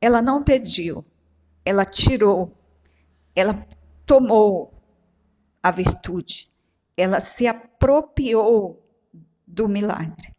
Ela 0.00 0.22
não 0.22 0.42
pediu, 0.42 1.04
ela 1.64 1.84
tirou, 1.84 2.52
ela 3.34 3.66
tomou 4.04 4.72
a 5.62 5.70
virtude, 5.70 6.48
ela 6.96 7.18
se 7.20 7.46
apropriou 7.46 8.82
do 9.46 9.68
milagre. 9.68 10.34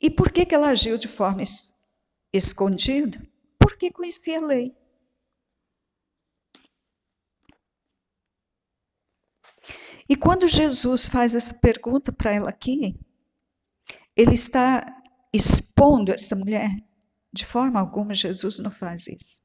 E 0.00 0.10
por 0.10 0.30
que, 0.30 0.44
que 0.44 0.54
ela 0.54 0.68
agiu 0.68 0.98
de 0.98 1.08
forma 1.08 1.42
es 1.42 1.86
escondida? 2.32 3.20
Porque 3.58 3.90
conhecia 3.90 4.38
a 4.38 4.46
lei. 4.46 4.76
E 10.08 10.14
quando 10.14 10.46
Jesus 10.46 11.08
faz 11.08 11.34
essa 11.34 11.54
pergunta 11.54 12.12
para 12.12 12.32
ela 12.32 12.50
aqui, 12.50 12.98
ele 14.16 14.34
está 14.34 15.02
expondo 15.32 16.12
essa 16.12 16.34
mulher. 16.34 16.70
De 17.32 17.44
forma 17.44 17.80
alguma, 17.80 18.14
Jesus 18.14 18.58
não 18.58 18.70
faz 18.70 19.06
isso. 19.06 19.42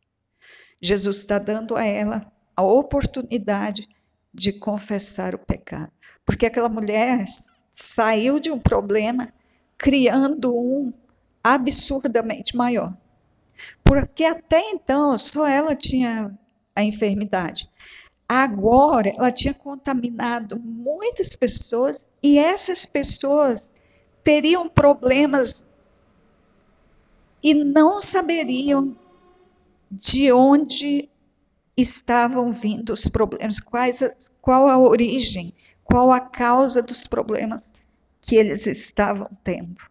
Jesus 0.81 1.17
está 1.17 1.37
dando 1.37 1.75
a 1.75 1.83
ela 1.83 2.31
a 2.55 2.61
oportunidade 2.61 3.87
de 4.33 4.53
confessar 4.53 5.35
o 5.35 5.39
pecado. 5.39 5.91
Porque 6.25 6.45
aquela 6.45 6.69
mulher 6.69 7.25
saiu 7.69 8.39
de 8.39 8.51
um 8.51 8.59
problema 8.59 9.33
criando 9.77 10.55
um 10.55 10.91
absurdamente 11.43 12.55
maior. 12.55 12.95
Porque 13.83 14.23
até 14.23 14.59
então 14.71 15.17
só 15.17 15.47
ela 15.47 15.75
tinha 15.75 16.37
a 16.75 16.83
enfermidade. 16.83 17.69
Agora 18.33 19.09
ela 19.09 19.29
tinha 19.29 19.53
contaminado 19.53 20.57
muitas 20.57 21.35
pessoas 21.35 22.13
e 22.23 22.39
essas 22.39 22.85
pessoas 22.85 23.73
teriam 24.23 24.69
problemas 24.69 25.69
e 27.43 27.53
não 27.53 27.99
saberiam 27.99 28.95
de 29.91 30.31
onde 30.31 31.09
estavam 31.75 32.53
vindo 32.53 32.93
os 32.93 33.09
problemas, 33.09 33.59
quais, 33.59 33.99
qual 34.41 34.69
a 34.69 34.77
origem, 34.77 35.53
qual 35.83 36.09
a 36.09 36.21
causa 36.21 36.81
dos 36.81 37.05
problemas 37.07 37.73
que 38.21 38.37
eles 38.37 38.65
estavam 38.65 39.29
tendo. 39.43 39.90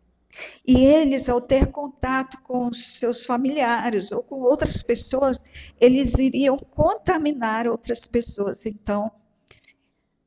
E 0.67 0.85
eles, 0.85 1.29
ao 1.29 1.41
ter 1.41 1.67
contato 1.67 2.41
com 2.43 2.73
seus 2.73 3.27
familiares 3.27 4.13
ou 4.13 4.23
com 4.23 4.41
outras 4.41 4.83
pessoas, 4.83 5.45
eles 5.81 6.15
iriam 6.15 6.57
contaminar 6.57 7.67
outras 7.67 8.07
pessoas. 8.07 8.65
Então, 8.67 9.11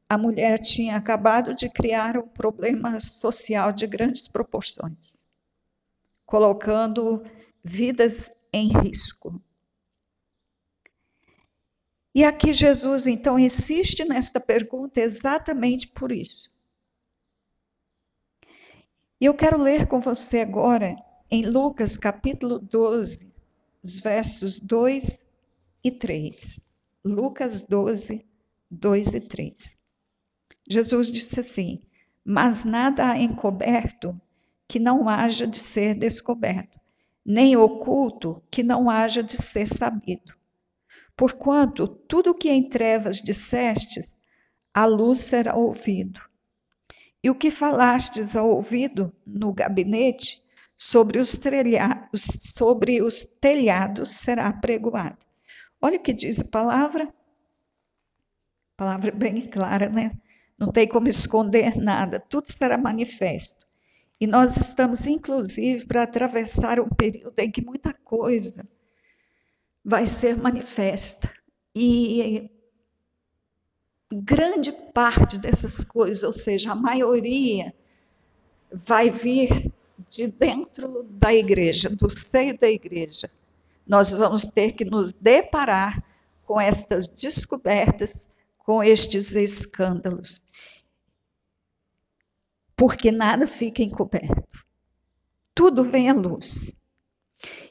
a 0.10 0.18
mulher 0.18 0.60
tinha 0.60 0.98
acabado 0.98 1.56
de 1.56 1.70
criar 1.70 2.18
um 2.18 2.28
problema 2.28 3.00
social 3.00 3.72
de 3.72 3.88
grandes 3.88 4.28
proporções, 4.28 5.28
colocando 6.26 7.24
vidas 7.64 8.32
em 8.52 8.68
risco. 8.68 9.42
E 12.14 12.24
aqui 12.24 12.54
Jesus 12.54 13.08
então 13.08 13.40
insiste 13.40 14.06
nesta 14.06 14.40
pergunta 14.40 15.02
exatamente 15.02 15.88
por 15.88 16.12
isso. 16.12 16.53
E 19.24 19.26
eu 19.26 19.34
quero 19.34 19.58
ler 19.58 19.88
com 19.88 20.02
você 20.02 20.42
agora 20.42 20.98
em 21.32 21.46
Lucas 21.46 21.96
capítulo 21.96 22.60
12, 22.60 23.34
os 23.82 24.02
versos 24.02 24.60
2 24.60 25.34
e 25.82 25.92
3. 25.94 26.60
Lucas 27.06 27.62
12, 27.62 28.26
2 28.70 29.14
e 29.14 29.22
3. 29.22 29.78
Jesus 30.70 31.10
disse 31.10 31.40
assim: 31.40 31.82
Mas 32.26 32.66
nada 32.66 33.12
há 33.12 33.18
encoberto 33.18 34.20
que 34.68 34.78
não 34.78 35.08
haja 35.08 35.48
de 35.48 35.58
ser 35.58 35.96
descoberto, 35.96 36.78
nem 37.26 37.56
oculto 37.56 38.44
que 38.52 38.62
não 38.62 38.90
haja 38.90 39.24
de 39.24 39.42
ser 39.42 39.70
sabido. 39.70 40.36
Porquanto 41.16 41.88
tudo 41.88 42.36
que 42.36 42.50
em 42.50 42.68
trevas 42.68 43.22
dissestes, 43.22 44.18
a 44.74 44.84
luz 44.84 45.20
será 45.22 45.56
ouvido. 45.56 46.33
E 47.24 47.30
o 47.30 47.36
que 47.36 47.50
falastes 47.50 48.36
ao 48.36 48.50
ouvido 48.50 49.14
no 49.26 49.54
gabinete, 49.54 50.44
sobre 50.76 51.20
os, 51.20 51.38
telhados, 51.38 52.24
sobre 52.40 53.02
os 53.02 53.24
telhados 53.24 54.12
será 54.12 54.52
pregoado. 54.52 55.26
Olha 55.82 55.98
o 55.98 56.02
que 56.02 56.14
diz 56.14 56.40
a 56.40 56.46
palavra. 56.46 57.14
Palavra 58.76 59.12
bem 59.12 59.42
clara, 59.42 59.90
né? 59.90 60.12
Não 60.58 60.72
tem 60.72 60.88
como 60.88 61.08
esconder 61.08 61.78
nada, 61.78 62.20
tudo 62.20 62.52
será 62.52 62.78
manifesto. 62.78 63.66
E 64.20 64.28
nós 64.28 64.58
estamos, 64.58 65.06
inclusive, 65.06 65.86
para 65.86 66.04
atravessar 66.04 66.80
um 66.80 66.90
período 66.90 67.38
em 67.40 67.52
que 67.52 67.64
muita 67.64 67.94
coisa 67.94 68.66
vai 69.84 70.06
ser 70.06 70.38
manifesta. 70.38 71.32
E 71.76 72.50
grande 74.22 74.72
parte 74.94 75.38
dessas 75.38 75.84
coisas, 75.84 76.24
ou 76.24 76.34
seja, 76.34 76.72
a 76.72 76.76
maioria, 76.76 77.74
vai 78.72 79.10
vir 79.10 79.72
de 80.10 80.28
dentro 80.28 81.04
da 81.10 81.34
igreja, 81.34 81.90
do 81.90 82.10
seio 82.10 82.58
da 82.58 82.70
igreja. 82.70 83.30
Nós 83.88 84.12
vamos 84.12 84.46
ter 84.46 84.74
que 84.74 84.86
nos 84.86 85.14
deparar 85.14 86.04
com 86.46 86.60
estas 86.60 87.10
descobertas 87.10 88.34
com 88.64 88.84
estes 88.84 89.36
escândalos. 89.36 90.48
Porque 92.76 93.12
nada 93.12 93.46
fica 93.46 93.84
encoberto. 93.84 94.64
Tudo 95.54 95.84
vem 95.84 96.10
à 96.10 96.14
luz. 96.14 96.78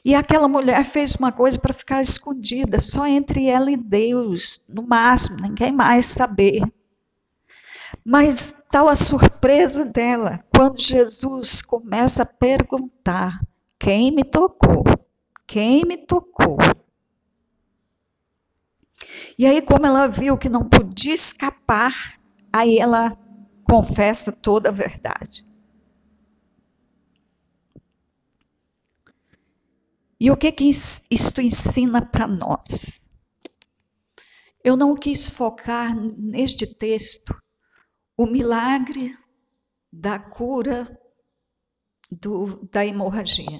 E 0.05 0.13
aquela 0.13 0.49
mulher 0.49 0.83
fez 0.83 1.15
uma 1.15 1.31
coisa 1.31 1.57
para 1.57 1.73
ficar 1.73 2.01
escondida, 2.01 2.79
só 2.79 3.07
entre 3.07 3.45
ela 3.47 3.71
e 3.71 3.77
Deus, 3.77 4.61
no 4.67 4.83
máximo, 4.85 5.39
ninguém 5.39 5.71
mais 5.71 6.05
saber. 6.05 6.61
Mas 8.05 8.53
tal 8.69 8.89
a 8.89 8.95
surpresa 8.95 9.85
dela, 9.85 10.43
quando 10.53 10.81
Jesus 10.81 11.61
começa 11.61 12.23
a 12.23 12.25
perguntar: 12.25 13.39
quem 13.79 14.11
me 14.11 14.25
tocou? 14.25 14.83
Quem 15.47 15.85
me 15.85 15.97
tocou? 15.97 16.57
E 19.37 19.45
aí, 19.45 19.61
como 19.61 19.85
ela 19.85 20.07
viu 20.07 20.37
que 20.37 20.49
não 20.49 20.67
podia 20.67 21.13
escapar, 21.13 21.93
aí 22.51 22.77
ela 22.77 23.17
confessa 23.63 24.31
toda 24.31 24.69
a 24.69 24.71
verdade. 24.71 25.45
E 30.23 30.31
o 30.31 30.37
que, 30.37 30.53
que 30.53 30.69
isto 30.69 31.41
ensina 31.41 32.01
para 32.09 32.25
nós? 32.25 33.09
Eu 34.63 34.77
não 34.77 34.95
quis 34.95 35.29
focar 35.29 35.93
neste 35.93 36.65
texto 36.65 37.37
o 38.15 38.25
milagre 38.25 39.17
da 39.91 40.17
cura 40.17 40.97
do, 42.09 42.65
da 42.67 42.85
hemorragia. 42.85 43.59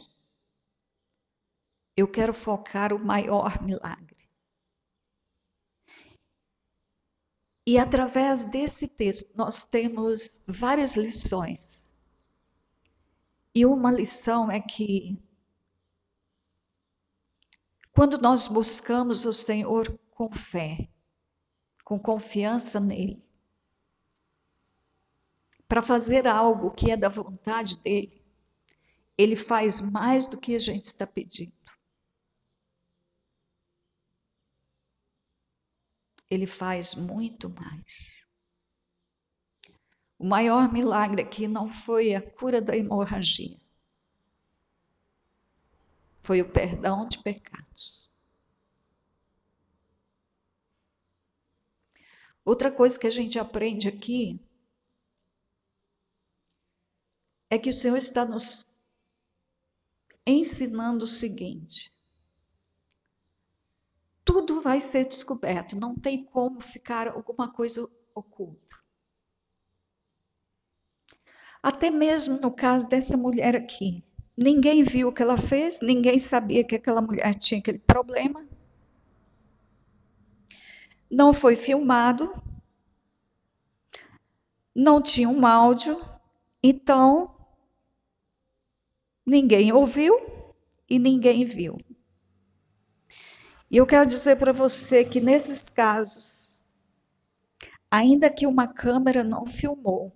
Eu 1.97 2.07
quero 2.07 2.33
focar 2.33 2.93
o 2.93 3.05
maior 3.05 3.61
milagre. 3.61 4.25
E 7.67 7.77
através 7.77 8.45
desse 8.45 8.87
texto 8.87 9.35
nós 9.35 9.65
temos 9.65 10.45
várias 10.47 10.95
lições. 10.95 11.93
E 13.53 13.65
uma 13.65 13.91
lição 13.91 14.49
é 14.49 14.61
que 14.61 15.21
quando 17.93 18.17
nós 18.17 18.47
buscamos 18.47 19.25
o 19.25 19.31
Senhor 19.31 19.97
com 20.09 20.27
fé, 20.27 20.89
com 21.83 21.99
confiança 21.99 22.79
nele, 22.79 23.21
para 25.67 25.81
fazer 25.81 26.27
algo 26.27 26.71
que 26.71 26.91
é 26.91 26.97
da 26.97 27.07
vontade 27.07 27.77
dele, 27.77 28.23
ele 29.17 29.35
faz 29.35 29.79
mais 29.79 30.27
do 30.27 30.39
que 30.39 30.55
a 30.55 30.59
gente 30.59 30.83
está 30.83 31.05
pedindo. 31.05 31.53
Ele 36.29 36.47
faz 36.47 36.95
muito 36.95 37.47
mais. 37.47 38.23
O 40.17 40.25
maior 40.25 40.71
milagre 40.71 41.21
aqui 41.21 41.47
não 41.47 41.67
foi 41.67 42.15
a 42.15 42.21
cura 42.21 42.59
da 42.59 42.75
hemorragia, 42.75 43.57
foi 46.23 46.41
o 46.41 46.49
perdão 46.49 47.05
de 47.05 47.21
pecados. 47.21 48.09
Outra 52.45 52.71
coisa 52.71 52.97
que 52.97 53.07
a 53.07 53.11
gente 53.11 53.37
aprende 53.37 53.89
aqui 53.89 54.39
é 57.49 57.59
que 57.59 57.69
o 57.69 57.73
Senhor 57.73 57.97
está 57.97 58.25
nos 58.25 58.95
ensinando 60.25 61.03
o 61.03 61.07
seguinte: 61.07 61.93
tudo 64.23 64.61
vai 64.61 64.79
ser 64.79 65.05
descoberto, 65.05 65.75
não 65.75 65.93
tem 65.93 66.25
como 66.25 66.61
ficar 66.61 67.09
alguma 67.09 67.51
coisa 67.51 67.85
oculta. 68.15 68.81
Até 71.61 71.91
mesmo 71.91 72.39
no 72.39 72.53
caso 72.53 72.87
dessa 72.87 73.17
mulher 73.17 73.55
aqui, 73.55 74.03
ninguém 74.37 74.83
viu 74.83 75.09
o 75.09 75.13
que 75.13 75.21
ela 75.21 75.37
fez, 75.37 75.79
ninguém 75.81 76.19
sabia 76.19 76.63
que 76.63 76.75
aquela 76.75 77.01
mulher 77.01 77.33
tinha 77.35 77.59
aquele 77.59 77.79
problema. 77.79 78.47
Não 81.09 81.33
foi 81.33 81.55
filmado, 81.55 82.33
não 84.75 85.01
tinha 85.01 85.29
um 85.29 85.45
áudio, 85.45 86.01
então 86.61 87.35
ninguém 89.25 89.71
ouviu 89.71 90.17
e 90.89 90.97
ninguém 90.97 91.45
viu. 91.45 91.77
E 93.69 93.77
eu 93.77 93.85
quero 93.85 94.07
dizer 94.07 94.37
para 94.37 94.51
você 94.51 95.03
que 95.03 95.19
nesses 95.19 95.69
casos, 95.69 96.63
ainda 97.89 98.29
que 98.29 98.45
uma 98.45 98.67
câmera 98.67 99.23
não 99.23 99.45
filmou, 99.45 100.11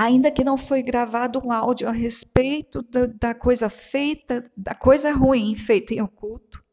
ainda 0.00 0.30
que 0.30 0.42
não 0.42 0.56
foi 0.56 0.82
gravado 0.82 1.38
um 1.44 1.52
áudio 1.52 1.86
a 1.86 1.92
respeito 1.92 2.80
da, 2.84 3.04
da 3.04 3.34
coisa 3.34 3.68
feita, 3.68 4.50
da 4.56 4.74
coisa 4.74 5.12
ruim 5.12 5.54
feita 5.54 5.92
em 5.92 6.00
oculto, 6.00 6.64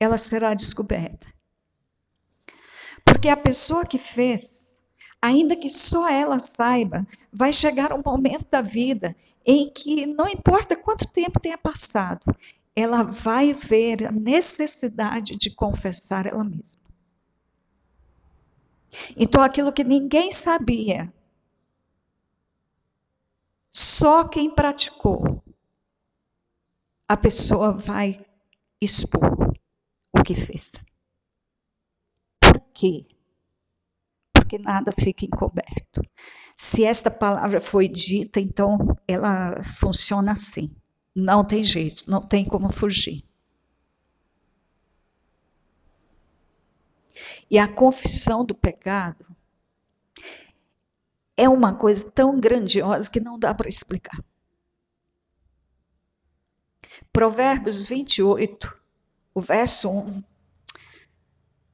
ela 0.00 0.18
será 0.18 0.52
descoberta. 0.52 1.32
Porque 3.04 3.28
a 3.28 3.36
pessoa 3.36 3.86
que 3.86 3.98
fez, 3.98 4.82
ainda 5.20 5.54
que 5.54 5.70
só 5.70 6.08
ela 6.08 6.40
saiba, 6.40 7.06
vai 7.32 7.52
chegar 7.52 7.92
um 7.92 8.02
momento 8.04 8.50
da 8.50 8.60
vida 8.60 9.14
em 9.46 9.72
que 9.72 10.06
não 10.06 10.26
importa 10.26 10.74
quanto 10.74 11.06
tempo 11.06 11.38
tenha 11.38 11.56
passado, 11.56 12.24
ela 12.74 13.04
vai 13.04 13.52
ver 13.52 14.08
a 14.08 14.10
necessidade 14.10 15.36
de 15.36 15.50
confessar 15.50 16.26
ela 16.26 16.42
mesma. 16.42 16.81
Então, 19.16 19.42
aquilo 19.42 19.72
que 19.72 19.84
ninguém 19.84 20.30
sabia, 20.32 21.12
só 23.70 24.28
quem 24.28 24.50
praticou, 24.54 25.42
a 27.08 27.16
pessoa 27.16 27.72
vai 27.72 28.24
expor 28.80 29.52
o 30.12 30.22
que 30.22 30.34
fez. 30.34 30.84
Por 32.40 32.60
quê? 32.74 33.06
Porque 34.34 34.58
nada 34.58 34.92
fica 34.92 35.24
encoberto. 35.24 36.02
Se 36.54 36.84
esta 36.84 37.10
palavra 37.10 37.60
foi 37.60 37.88
dita, 37.88 38.40
então 38.40 38.78
ela 39.08 39.62
funciona 39.62 40.32
assim. 40.32 40.76
Não 41.14 41.44
tem 41.44 41.64
jeito, 41.64 42.04
não 42.10 42.20
tem 42.20 42.44
como 42.44 42.70
fugir. 42.70 43.22
E 47.52 47.58
a 47.58 47.68
confissão 47.68 48.46
do 48.46 48.54
pecado 48.54 49.26
é 51.36 51.46
uma 51.46 51.74
coisa 51.74 52.10
tão 52.10 52.40
grandiosa 52.40 53.10
que 53.10 53.20
não 53.20 53.38
dá 53.38 53.54
para 53.54 53.68
explicar. 53.68 54.18
Provérbios 57.12 57.86
28, 57.86 58.74
o 59.34 59.40
verso 59.42 59.90
1. 59.90 60.24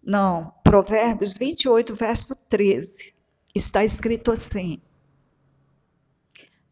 Não, 0.02 0.50
Provérbios 0.64 1.38
28, 1.38 1.94
verso 1.94 2.34
13 2.34 3.14
está 3.54 3.84
escrito 3.84 4.32
assim: 4.32 4.82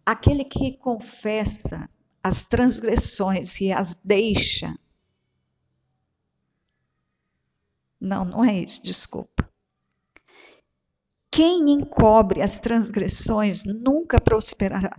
aquele 0.04 0.44
que 0.44 0.76
confessa 0.78 1.88
as 2.24 2.44
transgressões 2.44 3.60
e 3.60 3.70
as 3.70 3.98
deixa. 3.98 4.76
Não, 8.06 8.24
não 8.24 8.44
é 8.44 8.60
isso, 8.60 8.80
desculpa. 8.84 9.44
Quem 11.28 11.72
encobre 11.72 12.40
as 12.40 12.60
transgressões 12.60 13.64
nunca 13.64 14.20
prosperará, 14.20 14.96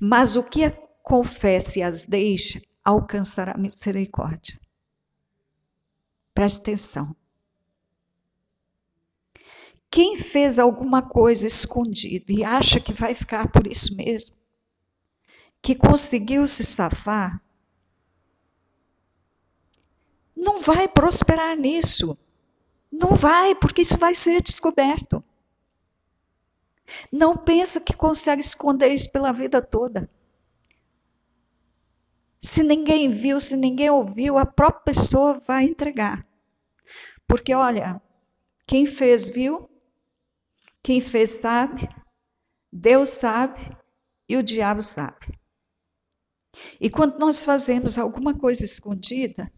mas 0.00 0.34
o 0.34 0.42
que 0.42 0.70
confessa 1.02 1.78
e 1.78 1.82
as 1.82 2.06
deixa 2.06 2.62
alcançará 2.82 3.58
misericórdia. 3.58 4.58
Preste 6.32 6.60
atenção. 6.60 7.14
Quem 9.90 10.16
fez 10.16 10.58
alguma 10.58 11.02
coisa 11.02 11.46
escondido 11.46 12.32
e 12.32 12.42
acha 12.42 12.80
que 12.80 12.94
vai 12.94 13.14
ficar 13.14 13.52
por 13.52 13.66
isso 13.66 13.94
mesmo, 13.94 14.36
que 15.60 15.74
conseguiu 15.74 16.46
se 16.46 16.64
safar, 16.64 17.38
não 20.38 20.62
vai 20.62 20.86
prosperar 20.86 21.56
nisso. 21.56 22.16
Não 22.90 23.14
vai, 23.14 23.56
porque 23.56 23.82
isso 23.82 23.98
vai 23.98 24.14
ser 24.14 24.40
descoberto. 24.40 25.22
Não 27.12 27.36
pensa 27.36 27.80
que 27.80 27.92
consegue 27.92 28.40
esconder 28.40 28.88
isso 28.92 29.10
pela 29.10 29.32
vida 29.32 29.60
toda. 29.60 30.08
Se 32.38 32.62
ninguém 32.62 33.08
viu, 33.08 33.40
se 33.40 33.56
ninguém 33.56 33.90
ouviu, 33.90 34.38
a 34.38 34.46
própria 34.46 34.94
pessoa 34.94 35.34
vai 35.34 35.64
entregar. 35.64 36.24
Porque, 37.26 37.52
olha, 37.52 38.00
quem 38.64 38.86
fez 38.86 39.28
viu, 39.28 39.68
quem 40.82 41.00
fez 41.00 41.30
sabe, 41.30 41.88
Deus 42.72 43.10
sabe 43.10 43.60
e 44.28 44.36
o 44.36 44.42
diabo 44.42 44.82
sabe. 44.82 45.36
E 46.80 46.88
quando 46.88 47.18
nós 47.18 47.44
fazemos 47.44 47.98
alguma 47.98 48.38
coisa 48.38 48.64
escondida, 48.64 49.52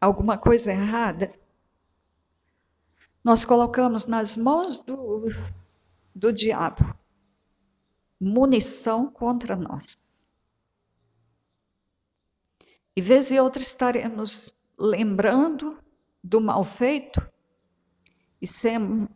alguma 0.00 0.38
coisa 0.38 0.72
errada, 0.72 1.32
nós 3.24 3.44
colocamos 3.44 4.06
nas 4.06 4.36
mãos 4.36 4.80
do, 4.80 5.24
do 6.14 6.32
diabo 6.32 6.96
munição 8.20 9.10
contra 9.10 9.54
nós. 9.54 10.34
E 12.94 13.02
vez 13.02 13.30
e 13.30 13.38
outra 13.38 13.60
estaremos 13.60 14.70
lembrando 14.78 15.78
do 16.22 16.40
mal 16.40 16.64
feito 16.64 17.20
e, 18.40 18.46
sem, 18.46 19.08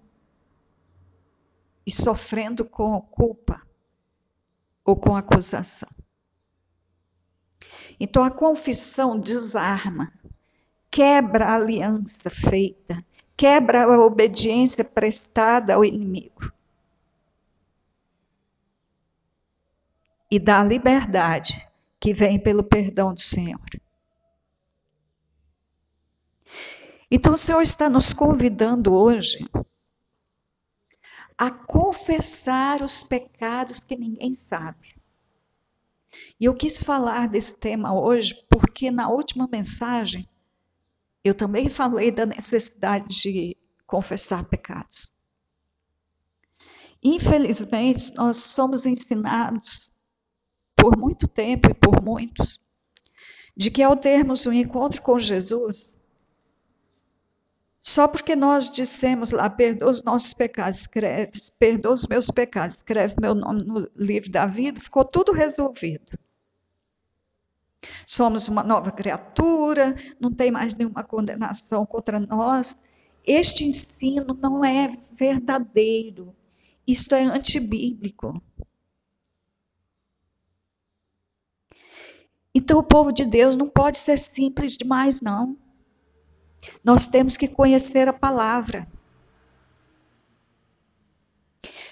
e 1.87 1.91
sofrendo 1.91 2.65
com 2.65 3.01
culpa 3.01 3.63
ou 4.85 4.97
com 4.97 5.17
acusação. 5.17 5.89
Então 7.99 8.23
a 8.23 8.31
confissão 8.31 9.19
desarma, 9.19 10.13
quebra 10.91 11.47
a 11.47 11.55
aliança 11.55 12.31
feita, 12.31 13.05
quebra 13.37 13.85
a 13.85 14.01
obediência 14.01 14.85
prestada 14.85 15.75
ao 15.75 15.85
inimigo. 15.85 16.53
e 20.31 20.39
da 20.39 20.63
liberdade 20.63 21.67
que 21.99 22.15
vem 22.15 22.39
pelo 22.39 22.63
perdão 22.63 23.13
do 23.13 23.21
Senhor. 23.21 23.61
Então, 27.11 27.35
o 27.35 27.39
Senhor 27.39 27.61
está 27.61 27.91
nos 27.91 28.13
convidando 28.13 28.95
hoje 28.95 29.45
a 31.37 31.51
confessar 31.51 32.81
os 32.83 33.03
pecados 33.03 33.83
que 33.83 33.97
ninguém 33.97 34.33
sabe. 34.33 34.95
E 36.39 36.45
eu 36.45 36.55
quis 36.55 36.83
falar 36.83 37.29
desse 37.29 37.59
tema 37.59 37.93
hoje 37.93 38.35
porque 38.49 38.91
na 38.91 39.09
última 39.09 39.49
mensagem 39.51 40.29
eu 41.23 41.35
também 41.35 41.69
falei 41.69 42.11
da 42.11 42.25
necessidade 42.27 43.09
de 43.09 43.57
confessar 43.87 44.45
pecados. 44.45 45.13
Infelizmente, 47.03 48.15
nós 48.15 48.37
somos 48.37 48.85
ensinados 48.85 49.91
por 50.77 50.97
muito 50.97 51.27
tempo 51.27 51.71
e 51.71 51.75
por 51.75 52.03
muitos 52.03 52.63
de 53.57 53.71
que 53.71 53.83
ao 53.83 53.97
termos 53.97 54.47
um 54.47 54.53
encontro 54.53 55.03
com 55.03 55.19
Jesus, 55.19 56.01
só 57.81 58.07
porque 58.07 58.37
nós 58.37 58.71
dissemos 58.71 59.33
lá, 59.33 59.49
perdoa 59.49 59.91
os 59.91 60.05
nossos 60.05 60.33
pecados, 60.35 60.81
escreve, 60.81 61.33
perdoa 61.59 61.93
os 61.93 62.07
meus 62.07 62.31
pecados, 62.31 62.77
escreve 62.77 63.17
meu 63.21 63.35
nome 63.35 63.65
no 63.65 63.87
livro 63.97 64.31
da 64.31 64.47
vida, 64.47 64.81
ficou 64.81 65.05
tudo 65.05 65.33
resolvido. 65.33 66.19
Somos 68.07 68.49
uma 68.49 68.63
nova 68.63 68.93
criatura, 68.93 69.95
não 70.19 70.33
tem 70.33 70.51
mais 70.51 70.75
nenhuma 70.75 71.03
condenação 71.03 71.87
contra 71.87 72.21
nós. 72.21 73.11
Este 73.25 73.65
ensino 73.65 74.35
não 74.35 74.65
é 74.65 74.89
verdadeiro. 75.17 76.35
Isto 76.87 77.15
é 77.15 77.23
antibíblico. 77.23 78.43
Então 82.55 82.79
o 82.79 82.85
povo 82.85 83.13
de 83.13 83.25
Deus 83.25 83.57
não 83.57 83.69
pode 83.69 83.99
ser 83.99 84.19
simples 84.19 84.77
demais, 84.77 85.21
não. 85.21 85.57
Nós 86.85 87.07
temos 87.07 87.37
que 87.37 87.49
conhecer 87.49 88.09
a 88.09 88.13
palavra. 88.13 88.91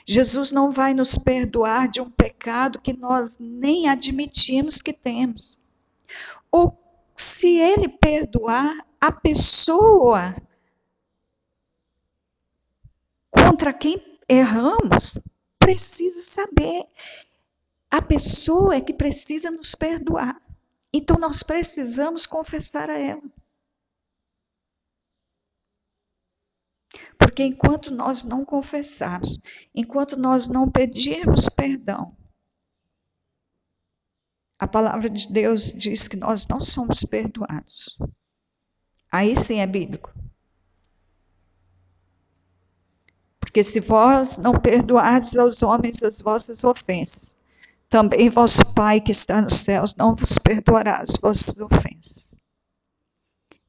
Jesus 0.07 0.51
não 0.53 0.71
vai 0.71 0.95
nos 0.95 1.17
perdoar 1.17 1.87
de 1.89 2.01
um 2.01 2.11
pecado 2.11 2.81
que 2.81 2.93
nós 2.93 3.39
nem 3.39 3.89
admitimos 3.89 4.83
que 4.83 4.93
temos. 4.93 5.59
Ou 6.51 6.77
se 7.15 7.57
ele 7.57 7.89
perdoar 7.89 8.77
a 9.01 9.13
pessoa 9.13 10.35
contra 13.31 13.73
quem 13.73 14.19
erramos, 14.29 15.19
precisa 15.59 16.23
saber. 16.23 16.87
A 17.91 18.03
pessoa 18.03 18.77
é 18.77 18.81
que 18.81 18.93
precisa 18.93 19.51
nos 19.51 19.75
perdoar. 19.75 20.41
Então 20.93 21.19
nós 21.19 21.43
precisamos 21.43 22.27
confessar 22.27 22.91
a 22.91 22.99
ela. 22.99 23.23
Porque 27.19 27.43
enquanto 27.43 27.91
nós 27.91 28.25
não 28.25 28.45
confessarmos, 28.45 29.41
enquanto 29.75 30.17
nós 30.17 30.49
não 30.49 30.71
pedirmos 30.71 31.49
perdão, 31.49 32.17
a 34.59 34.67
palavra 34.67 35.09
de 35.09 35.29
Deus 35.33 35.73
diz 35.73 36.09
que 36.09 36.17
nós 36.17 36.47
não 36.49 36.61
somos 36.61 37.05
perdoados. 37.05 37.99
Aí 39.11 39.37
sim 39.37 39.61
é 39.61 39.67
bíblico. 39.67 40.13
Porque 43.39 43.63
se 43.63 43.81
vós 43.81 44.37
não 44.37 44.59
perdoardes 44.59 45.37
aos 45.37 45.63
homens 45.63 46.03
as 46.03 46.21
vossas 46.21 46.65
ofensas, 46.65 47.37
também 47.89 48.29
vosso 48.29 48.65
Pai 48.75 49.01
que 49.01 49.13
está 49.13 49.41
nos 49.41 49.55
céus 49.55 49.95
não 49.97 50.15
vos 50.15 50.37
perdoará 50.39 51.01
as 51.01 51.17
vossas 51.17 51.59
ofensas. 51.61 52.35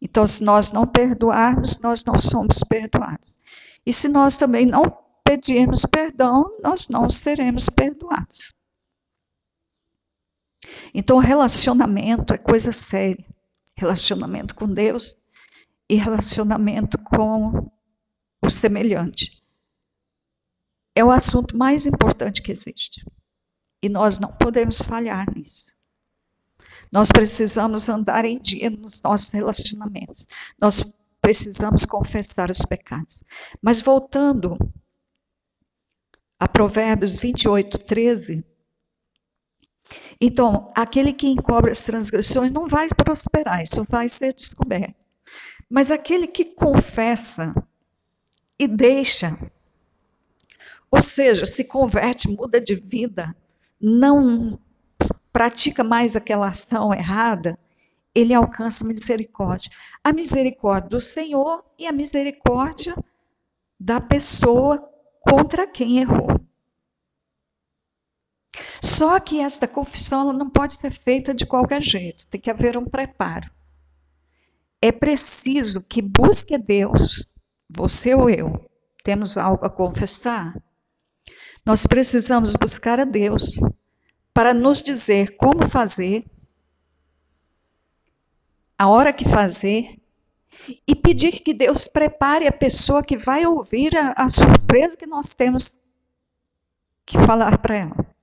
Então, 0.02 0.25
se 0.25 0.43
nós 0.43 0.71
não 0.71 0.88
perdoarmos, 0.88 1.80
nós 1.80 2.04
não 2.04 2.17
somos 2.17 2.63
perdoados. 2.63 3.38
E 3.86 3.93
se 3.93 4.08
nós 4.08 4.38
também 4.38 4.65
não 4.65 4.84
pedirmos 5.23 5.86
perdão, 5.86 6.58
nós 6.62 6.88
não 6.88 7.10
seremos 7.10 7.69
perdoados. 7.69 8.54
Então, 10.93 11.17
relacionamento 11.17 12.34
é 12.34 12.38
coisa 12.38 12.71
séria. 12.71 13.25
Relacionamento 13.75 14.55
com 14.55 14.67
Deus 14.67 15.21
e 15.89 15.95
relacionamento 15.95 16.97
com 16.97 17.71
o 18.41 18.49
semelhante. 18.49 19.43
É 20.95 21.03
o 21.03 21.12
assunto 21.12 21.58
mais 21.58 21.86
importante 21.86 22.41
que 22.41 22.51
existe. 22.51 23.05
E 23.82 23.89
nós 23.89 24.19
não 24.19 24.29
podemos 24.29 24.82
falhar 24.82 25.25
nisso. 25.34 25.73
Nós 26.91 27.08
precisamos 27.08 27.88
andar 27.88 28.25
em 28.25 28.39
dia 28.39 28.69
nos 28.69 29.01
nossos 29.01 29.32
relacionamentos. 29.32 30.27
Nós 30.62 30.84
precisamos 31.21 31.86
confessar 31.86 32.49
os 32.49 32.60
pecados. 32.60 33.23
Mas 33.62 33.82
voltando 33.82 34.58
a 36.39 36.47
Provérbios 36.47 37.17
28, 37.17 37.77
13, 37.79 38.43
então, 40.19 40.71
aquele 40.75 41.13
que 41.13 41.28
encobre 41.28 41.71
as 41.71 41.84
transgressões 41.84 42.52
não 42.52 42.67
vai 42.67 42.88
prosperar, 42.89 43.63
isso 43.63 43.84
vai 43.84 44.10
ser 44.10 44.34
descoberto. 44.34 44.95
Mas 45.69 45.91
aquele 45.91 46.28
que 46.28 46.45
confessa 46.45 47.54
e 48.60 48.67
deixa, 48.67 49.38
ou 50.91 51.02
seja, 51.02 51.45
se 51.45 51.63
converte, 51.63 52.28
muda 52.28 52.60
de 52.60 52.75
vida, 52.75 53.36
não 53.80 54.60
pratica 55.32 55.84
mais 55.84 56.15
aquela 56.15 56.49
ação 56.49 56.93
errada, 56.93 57.58
ele 58.13 58.34
alcança 58.34 58.84
misericórdia. 58.84 59.71
A 60.04 60.12
misericórdia 60.12 60.89
do 60.89 60.99
Senhor 60.99 61.63
e 61.78 61.86
a 61.86 61.91
misericórdia 61.91 62.95
da 63.80 64.02
pessoa 64.02 64.89
contra 65.21 65.67
quem 65.67 65.99
errou. 65.99 66.28
Só 68.99 69.17
que 69.17 69.39
esta 69.39 69.65
confissão 69.65 70.33
não 70.33 70.49
pode 70.49 70.73
ser 70.73 70.91
feita 70.91 71.33
de 71.33 71.45
qualquer 71.45 71.81
jeito, 71.81 72.27
tem 72.27 72.41
que 72.41 72.49
haver 72.49 72.77
um 72.77 72.83
preparo. 72.83 73.49
É 74.81 74.91
preciso 74.91 75.81
que 75.88 76.01
busque 76.01 76.57
Deus, 76.57 77.25
você 77.69 78.13
ou 78.13 78.29
eu, 78.29 78.69
temos 79.01 79.38
algo 79.38 79.65
a 79.65 79.69
confessar. 79.69 80.53
Nós 81.65 81.88
precisamos 81.88 82.55
buscar 82.59 82.99
a 82.99 83.05
Deus 83.05 83.57
para 84.33 84.53
nos 84.53 84.83
dizer 84.83 85.38
como 85.38 85.65
fazer, 85.65 86.25
a 88.77 88.89
hora 88.89 89.13
que 89.13 89.23
fazer, 89.23 89.97
e 90.85 90.93
pedir 90.93 91.39
que 91.39 91.53
Deus 91.53 91.88
prepare 91.88 92.47
a 92.47 92.51
pessoa 92.51 93.01
que 93.01 93.15
vai 93.15 93.45
ouvir 93.45 93.95
a, 93.95 94.12
a 94.17 94.27
surpresa 94.27 94.97
que 94.97 95.07
nós 95.07 95.33
temos 95.33 95.79
que 97.05 97.17
falar 97.17 97.59
para 97.59 97.77
ela. 97.77 98.18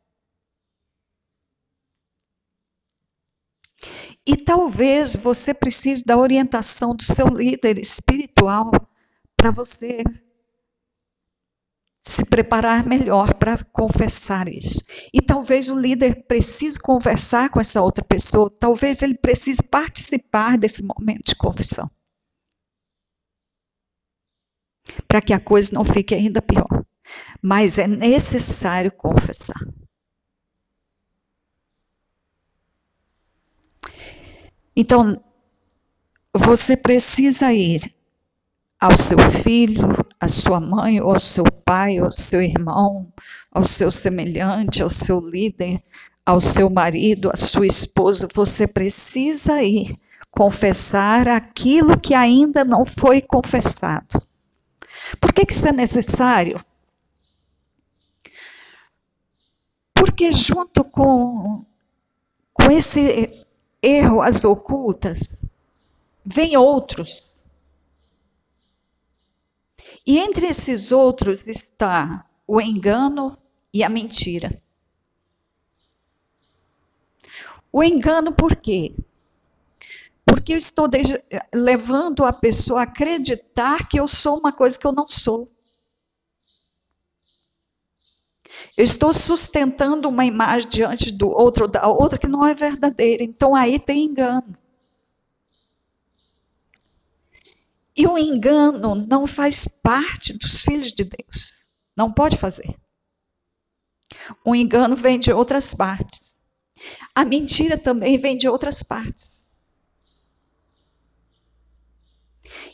E 4.26 4.36
talvez 4.36 5.14
você 5.16 5.54
precise 5.54 6.04
da 6.04 6.16
orientação 6.16 6.96
do 6.96 7.04
seu 7.04 7.28
líder 7.28 7.78
espiritual 7.78 8.72
para 9.36 9.52
você 9.52 10.02
se 12.00 12.24
preparar 12.24 12.86
melhor 12.86 13.34
para 13.34 13.62
confessar 13.64 14.48
isso. 14.48 14.80
E 15.12 15.20
talvez 15.20 15.68
o 15.68 15.78
líder 15.78 16.24
precise 16.26 16.78
conversar 16.78 17.50
com 17.50 17.60
essa 17.60 17.82
outra 17.82 18.04
pessoa, 18.04 18.48
talvez 18.48 19.02
ele 19.02 19.18
precise 19.18 19.62
participar 19.62 20.56
desse 20.56 20.84
momento 20.84 21.26
de 21.26 21.34
confissão. 21.34 21.90
Para 25.08 25.20
que 25.20 25.32
a 25.32 25.40
coisa 25.40 25.72
não 25.72 25.84
fique 25.84 26.14
ainda 26.14 26.40
pior. 26.40 26.84
Mas 27.42 27.76
é 27.78 27.86
necessário 27.86 28.92
confessar. 28.92 29.60
Então, 34.76 35.18
você 36.34 36.76
precisa 36.76 37.50
ir 37.50 37.90
ao 38.78 38.96
seu 38.98 39.18
filho, 39.42 39.96
à 40.20 40.28
sua 40.28 40.60
mãe, 40.60 41.00
ou 41.00 41.14
ao 41.14 41.20
seu 41.20 41.44
pai, 41.64 41.96
ao 41.96 42.10
seu 42.10 42.42
irmão, 42.42 43.10
ao 43.50 43.64
seu 43.64 43.90
semelhante, 43.90 44.82
ao 44.82 44.90
seu 44.90 45.18
líder, 45.18 45.82
ao 46.26 46.42
seu 46.42 46.68
marido, 46.68 47.30
à 47.32 47.36
sua 47.36 47.66
esposa. 47.66 48.28
Você 48.34 48.66
precisa 48.66 49.62
ir 49.62 49.98
confessar 50.30 51.26
aquilo 51.26 51.98
que 51.98 52.12
ainda 52.12 52.62
não 52.62 52.84
foi 52.84 53.22
confessado. 53.22 54.20
Por 55.18 55.32
que, 55.32 55.46
que 55.46 55.54
isso 55.54 55.68
é 55.68 55.72
necessário? 55.72 56.60
Porque 59.94 60.30
junto 60.32 60.84
com, 60.84 61.64
com 62.52 62.70
esse 62.70 63.45
erro 63.86 64.20
as 64.20 64.44
ocultas, 64.44 65.44
vem 66.24 66.56
outros. 66.56 67.46
E 70.04 70.18
entre 70.18 70.48
esses 70.48 70.90
outros 70.90 71.46
está 71.46 72.26
o 72.46 72.60
engano 72.60 73.38
e 73.72 73.84
a 73.84 73.88
mentira. 73.88 74.60
O 77.72 77.82
engano 77.82 78.32
por 78.32 78.56
quê? 78.56 78.94
Porque 80.24 80.54
eu 80.54 80.58
estou 80.58 80.88
levando 81.54 82.24
a 82.24 82.32
pessoa 82.32 82.80
a 82.80 82.84
acreditar 82.84 83.88
que 83.88 84.00
eu 84.00 84.08
sou 84.08 84.38
uma 84.38 84.52
coisa 84.52 84.78
que 84.78 84.86
eu 84.86 84.92
não 84.92 85.06
sou. 85.06 85.48
Eu 88.76 88.84
estou 88.84 89.12
sustentando 89.12 90.08
uma 90.08 90.24
imagem 90.24 90.68
diante 90.68 91.10
do 91.12 91.28
outro, 91.28 91.66
da 91.66 91.86
outra, 91.88 92.18
que 92.18 92.28
não 92.28 92.44
é 92.46 92.54
verdadeira. 92.54 93.24
Então 93.24 93.54
aí 93.54 93.78
tem 93.78 94.04
engano. 94.04 94.52
E 97.96 98.06
o 98.06 98.18
engano 98.18 98.94
não 98.94 99.26
faz 99.26 99.66
parte 99.66 100.34
dos 100.34 100.60
filhos 100.60 100.92
de 100.92 101.04
Deus. 101.04 101.66
Não 101.96 102.12
pode 102.12 102.36
fazer. 102.36 102.74
O 104.44 104.54
engano 104.54 104.94
vem 104.94 105.18
de 105.18 105.32
outras 105.32 105.72
partes. 105.72 106.38
A 107.14 107.24
mentira 107.24 107.78
também 107.78 108.18
vem 108.18 108.36
de 108.36 108.48
outras 108.48 108.82
partes. 108.82 109.46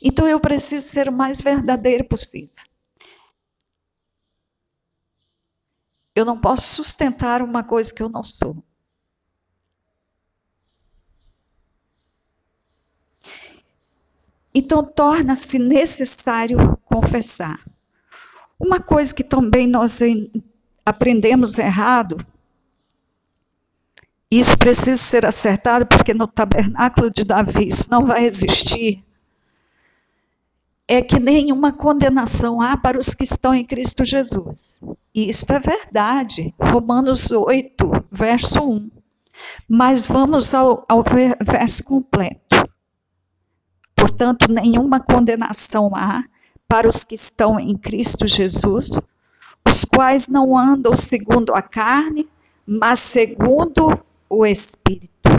Então 0.02 0.26
eu 0.26 0.40
preciso 0.40 0.88
ser 0.88 1.08
o 1.08 1.12
mais 1.12 1.40
verdadeiro 1.40 2.04
possível. 2.04 2.71
Eu 6.14 6.24
não 6.24 6.38
posso 6.38 6.62
sustentar 6.74 7.42
uma 7.42 7.64
coisa 7.64 7.92
que 7.92 8.02
eu 8.02 8.08
não 8.08 8.22
sou. 8.22 8.62
Então 14.54 14.84
torna-se 14.84 15.58
necessário 15.58 16.76
confessar. 16.84 17.58
Uma 18.58 18.78
coisa 18.80 19.14
que 19.14 19.24
também 19.24 19.66
nós 19.66 19.98
aprendemos 20.84 21.56
errado, 21.56 22.16
isso 24.30 24.56
precisa 24.56 24.96
ser 24.96 25.26
acertado, 25.26 25.86
porque 25.86 26.14
no 26.14 26.26
tabernáculo 26.26 27.10
de 27.10 27.24
Davi 27.24 27.68
isso 27.68 27.90
não 27.90 28.06
vai 28.06 28.24
existir. 28.24 29.04
É 30.92 31.00
que 31.00 31.18
nenhuma 31.18 31.72
condenação 31.72 32.60
há 32.60 32.76
para 32.76 32.98
os 32.98 33.14
que 33.14 33.24
estão 33.24 33.54
em 33.54 33.64
Cristo 33.64 34.04
Jesus. 34.04 34.82
E 35.14 35.30
isto 35.30 35.50
é 35.50 35.58
verdade. 35.58 36.52
Romanos 36.60 37.30
8, 37.30 37.90
verso 38.10 38.60
1. 38.60 38.90
Mas 39.66 40.06
vamos 40.06 40.52
ao, 40.52 40.84
ao 40.86 41.02
verso 41.02 41.82
completo. 41.82 42.62
Portanto, 43.96 44.52
nenhuma 44.52 45.00
condenação 45.00 45.96
há 45.96 46.24
para 46.68 46.86
os 46.86 47.04
que 47.04 47.14
estão 47.14 47.58
em 47.58 47.74
Cristo 47.74 48.26
Jesus, 48.26 49.00
os 49.66 49.86
quais 49.86 50.28
não 50.28 50.58
andam 50.58 50.94
segundo 50.94 51.54
a 51.54 51.62
carne, 51.62 52.28
mas 52.66 52.98
segundo 52.98 53.98
o 54.28 54.44
Espírito. 54.44 55.31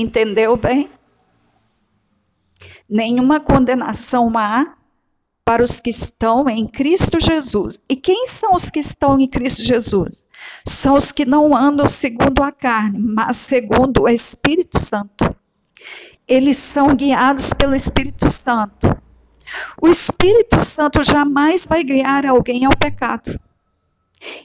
Entendeu 0.00 0.56
bem? 0.56 0.88
Nenhuma 2.88 3.40
condenação 3.40 4.32
há 4.36 4.74
para 5.44 5.62
os 5.62 5.80
que 5.80 5.90
estão 5.90 6.48
em 6.48 6.66
Cristo 6.66 7.18
Jesus. 7.18 7.80
E 7.88 7.96
quem 7.96 8.26
são 8.26 8.54
os 8.54 8.70
que 8.70 8.78
estão 8.78 9.18
em 9.18 9.26
Cristo 9.26 9.62
Jesus? 9.62 10.26
São 10.66 10.94
os 10.94 11.10
que 11.10 11.24
não 11.24 11.56
andam 11.56 11.88
segundo 11.88 12.42
a 12.42 12.52
carne, 12.52 12.98
mas 12.98 13.36
segundo 13.36 14.02
o 14.02 14.08
Espírito 14.08 14.78
Santo. 14.78 15.34
Eles 16.26 16.58
são 16.58 16.94
guiados 16.94 17.52
pelo 17.54 17.74
Espírito 17.74 18.28
Santo. 18.28 18.94
O 19.80 19.88
Espírito 19.88 20.60
Santo 20.60 21.02
jamais 21.02 21.66
vai 21.66 21.82
guiar 21.82 22.26
alguém 22.26 22.64
ao 22.66 22.76
pecado. 22.78 23.38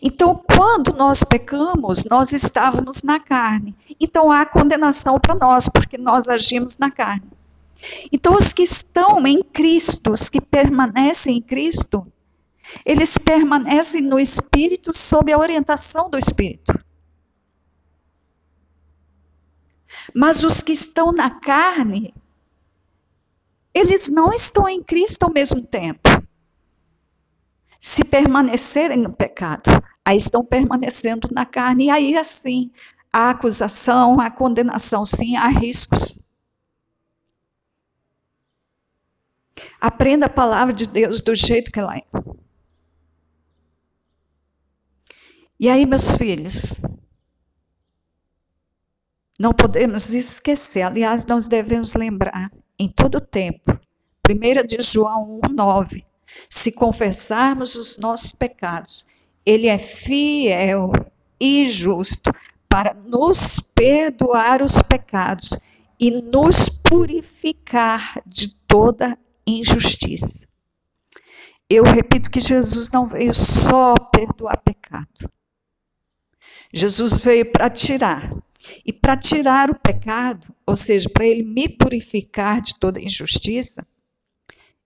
Então, 0.02 0.36
quando 0.36 0.94
nós 0.94 1.24
pecamos, 1.24 2.06
nós 2.06 2.32
estávamos 2.32 3.04
na 3.04 3.20
carne. 3.20 3.76
Então 4.00 4.32
há 4.32 4.46
condenação 4.46 5.20
para 5.20 5.36
nós, 5.36 5.68
porque 5.68 5.98
nós 5.98 6.28
agimos 6.28 6.78
na 6.78 6.92
carne. 6.92 7.30
Então, 8.12 8.34
os 8.34 8.54
que 8.54 8.64
estão 8.64 9.26
em 9.26 9.44
Cristo, 9.44 10.14
os 10.14 10.30
que 10.30 10.40
permanecem 10.40 11.38
em 11.38 11.42
Cristo, 11.42 12.06
eles 12.86 13.18
permanecem 13.18 14.02
no 14.02 14.20
Espírito 14.20 14.96
sob 14.96 15.32
a 15.32 15.38
orientação 15.38 16.10
do 16.10 16.18
Espírito. 16.18 16.74
Mas 20.14 20.44
os 20.44 20.62
que 20.62 20.72
estão 20.72 21.12
na 21.12 21.30
carne, 21.30 22.14
eles 23.74 24.10
não 24.10 24.32
estão 24.32 24.68
em 24.70 24.84
Cristo 24.84 25.24
ao 25.24 25.34
mesmo 25.34 25.66
tempo. 25.66 26.23
Se 27.86 28.06
permanecerem 28.06 28.98
no 28.98 29.12
pecado, 29.12 29.70
aí 30.06 30.16
estão 30.16 30.46
permanecendo 30.46 31.28
na 31.34 31.46
carne, 31.46 31.88
e 31.88 31.90
aí 31.90 32.18
assim, 32.18 32.72
há 33.12 33.32
acusação, 33.32 34.22
há 34.22 34.32
condenação, 34.32 35.06
sim, 35.06 35.36
há 35.36 35.48
riscos. 35.50 36.22
Aprenda 39.82 40.28
a 40.28 40.30
palavra 40.30 40.74
de 40.74 40.88
Deus 40.88 41.20
do 41.20 41.36
jeito 41.36 41.74
que 41.74 41.78
ela 41.78 41.98
é. 41.98 42.04
E 45.60 45.68
aí, 45.68 45.86
meus 45.86 46.16
filhos, 46.16 46.80
não 49.38 49.52
podemos 49.52 50.14
esquecer, 50.14 50.84
aliás, 50.84 51.26
nós 51.26 51.50
devemos 51.50 51.96
lembrar 51.96 52.50
em 52.80 52.90
todo 52.90 53.20
tempo. 53.20 53.78
1 54.26 54.66
de 54.66 54.82
João 54.82 55.42
1,9. 55.44 56.13
Se 56.50 56.72
confessarmos 56.72 57.76
os 57.76 57.98
nossos 57.98 58.32
pecados, 58.32 59.06
Ele 59.46 59.68
é 59.68 59.78
fiel 59.78 60.92
e 61.40 61.66
justo 61.66 62.32
para 62.70 62.94
nos 62.94 63.60
perdoar 63.76 64.62
os 64.62 64.82
pecados 64.82 65.58
e 66.00 66.10
nos 66.10 66.70
purificar 66.70 68.22
de 68.26 68.50
toda 68.68 69.18
injustiça. 69.46 70.48
Eu 71.70 71.84
repito 71.84 72.30
que 72.30 72.40
Jesus 72.40 72.90
não 72.90 73.06
veio 73.06 73.34
só 73.34 73.96
perdoar 74.12 74.58
pecado. 74.58 75.30
Jesus 76.74 77.22
veio 77.22 77.52
para 77.52 77.70
tirar. 77.70 78.32
E 78.86 78.94
para 78.94 79.18
tirar 79.18 79.70
o 79.70 79.76
pecado, 79.80 80.54
ou 80.66 80.76
seja, 80.76 81.10
para 81.10 81.26
ele 81.26 81.44
me 81.44 81.68
purificar 81.68 82.62
de 82.62 82.76
toda 82.80 83.02
injustiça, 83.02 83.86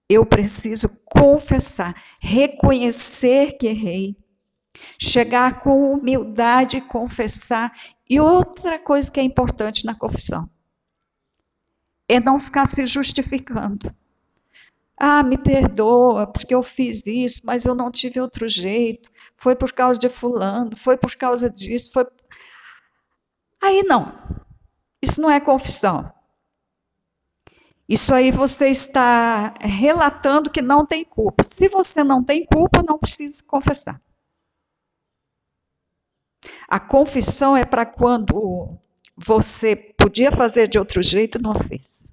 eu 0.09 0.25
preciso 0.25 0.89
confessar, 1.05 1.93
reconhecer 2.19 3.57
que 3.57 3.67
errei, 3.67 4.15
chegar 4.99 5.61
com 5.61 5.93
humildade 5.93 6.77
e 6.77 6.81
confessar. 6.81 7.71
E 8.09 8.19
outra 8.19 8.79
coisa 8.79 9.11
que 9.11 9.19
é 9.19 9.23
importante 9.23 9.85
na 9.85 9.95
confissão 9.95 10.49
é 12.07 12.19
não 12.19 12.39
ficar 12.39 12.65
se 12.65 12.85
justificando. 12.85 13.91
Ah, 14.99 15.21
me 15.21 15.37
perdoa, 15.37 16.25
porque 16.25 16.55
eu 16.55 16.63
fiz 16.63 17.05
isso, 17.05 17.41
mas 17.45 17.65
eu 17.65 17.75
não 17.75 17.91
tive 17.91 18.19
outro 18.19 18.47
jeito. 18.47 19.09
Foi 19.35 19.55
por 19.55 19.71
causa 19.71 19.99
de 19.99 20.09
fulano, 20.09 20.75
foi 20.75 20.97
por 20.97 21.13
causa 21.15 21.49
disso, 21.49 21.91
foi. 21.91 22.05
Aí 23.61 23.83
não. 23.83 24.11
Isso 25.01 25.21
não 25.21 25.29
é 25.29 25.39
confissão. 25.39 26.11
Isso 27.87 28.13
aí 28.13 28.31
você 28.31 28.67
está 28.67 29.53
relatando 29.61 30.51
que 30.51 30.61
não 30.61 30.85
tem 30.85 31.05
culpa. 31.05 31.43
Se 31.43 31.69
você 31.69 32.03
não 32.03 32.23
tem 32.23 32.45
culpa, 32.45 32.83
não 32.83 32.97
precisa 32.97 33.41
confessar. 33.45 34.01
A 36.67 36.79
confissão 36.79 37.55
é 37.55 37.63
para 37.63 37.85
quando 37.85 38.77
você 39.15 39.75
podia 39.75 40.31
fazer 40.31 40.67
de 40.67 40.77
outro 40.77 41.01
jeito 41.01 41.37
e 41.37 41.41
não 41.41 41.53
fez. 41.53 42.11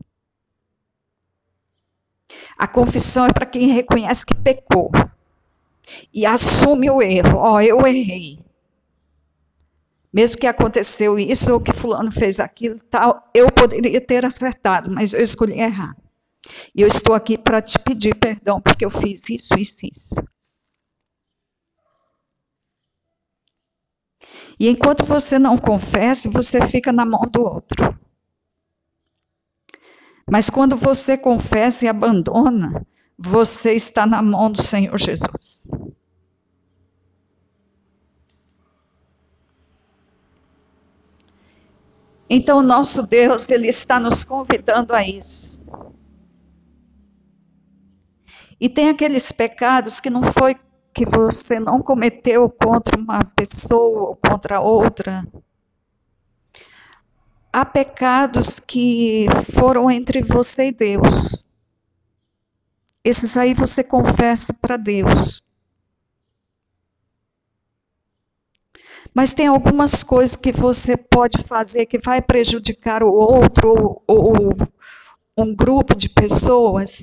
A 2.56 2.68
confissão 2.68 3.26
é 3.26 3.32
para 3.32 3.46
quem 3.46 3.66
reconhece 3.68 4.24
que 4.24 4.34
pecou 4.34 4.92
e 6.12 6.24
assume 6.24 6.88
o 6.88 7.02
erro. 7.02 7.38
Ó, 7.38 7.54
oh, 7.54 7.60
eu 7.60 7.84
errei. 7.86 8.38
Mesmo 10.14 10.38
que 10.38 10.46
aconteceu 10.46 11.18
isso 11.18 11.52
ou 11.52 11.60
que 11.60 11.72
fulano 11.72 12.12
fez 12.12 12.38
aquilo, 12.38 12.76
tal, 12.88 13.28
eu 13.34 13.50
poderia 13.50 14.00
ter 14.00 14.24
acertado, 14.24 14.88
mas 14.88 15.12
eu 15.12 15.20
escolhi 15.20 15.58
errar. 15.58 15.96
E 16.72 16.82
eu 16.82 16.86
estou 16.86 17.16
aqui 17.16 17.36
para 17.36 17.60
te 17.60 17.76
pedir 17.80 18.14
perdão 18.14 18.60
porque 18.60 18.84
eu 18.84 18.90
fiz 18.90 19.28
isso, 19.28 19.58
isso, 19.58 19.84
isso. 19.84 20.14
E 24.60 24.68
enquanto 24.68 25.04
você 25.04 25.36
não 25.36 25.58
confessa, 25.58 26.30
você 26.30 26.64
fica 26.64 26.92
na 26.92 27.04
mão 27.04 27.22
do 27.22 27.42
outro. 27.42 27.98
Mas 30.30 30.48
quando 30.48 30.76
você 30.76 31.18
confessa 31.18 31.86
e 31.86 31.88
abandona, 31.88 32.86
você 33.18 33.72
está 33.72 34.06
na 34.06 34.22
mão 34.22 34.48
do 34.48 34.62
Senhor 34.62 34.96
Jesus. 34.96 35.66
Então, 42.36 42.60
nosso 42.60 43.04
Deus, 43.04 43.48
Ele 43.48 43.68
está 43.68 44.00
nos 44.00 44.24
convidando 44.24 44.92
a 44.92 45.06
isso. 45.06 45.64
E 48.60 48.68
tem 48.68 48.88
aqueles 48.88 49.30
pecados 49.30 50.00
que 50.00 50.10
não 50.10 50.20
foi 50.32 50.56
que 50.92 51.06
você 51.06 51.60
não 51.60 51.80
cometeu 51.80 52.50
contra 52.50 52.98
uma 52.98 53.24
pessoa 53.36 54.08
ou 54.08 54.16
contra 54.16 54.58
outra. 54.58 55.24
Há 57.52 57.64
pecados 57.64 58.58
que 58.58 59.28
foram 59.52 59.88
entre 59.88 60.20
você 60.20 60.66
e 60.66 60.72
Deus. 60.72 61.48
Esses 63.04 63.36
aí 63.36 63.54
você 63.54 63.84
confessa 63.84 64.52
para 64.52 64.76
Deus. 64.76 65.40
Mas 69.14 69.32
tem 69.32 69.46
algumas 69.46 70.02
coisas 70.02 70.34
que 70.34 70.50
você 70.50 70.96
pode 70.96 71.40
fazer 71.44 71.86
que 71.86 71.98
vai 71.98 72.20
prejudicar 72.20 73.04
o 73.04 73.12
outro 73.12 74.02
ou, 74.08 74.26
ou 74.26 74.34
um 75.38 75.54
grupo 75.54 75.94
de 75.94 76.08
pessoas. 76.08 77.00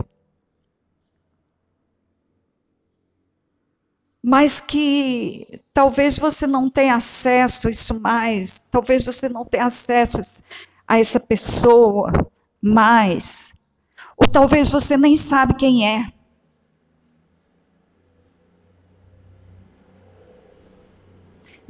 Mas 4.22 4.60
que 4.60 5.62
talvez 5.74 6.20
você 6.20 6.46
não 6.46 6.70
tenha 6.70 6.96
acesso 6.96 7.68
a 7.68 7.72
isso 7.72 8.00
mais, 8.00 8.62
talvez 8.70 9.04
você 9.06 9.30
não 9.30 9.46
tenha 9.46 9.66
acesso 9.66 10.44
a 10.86 11.00
essa 11.00 11.20
pessoa 11.20 12.12
mais. 12.62 13.52
Ou 14.18 14.28
talvez 14.28 14.70
você 14.70 14.98
nem 14.98 15.16
sabe 15.16 15.56
quem 15.56 15.88
é. 15.88 16.06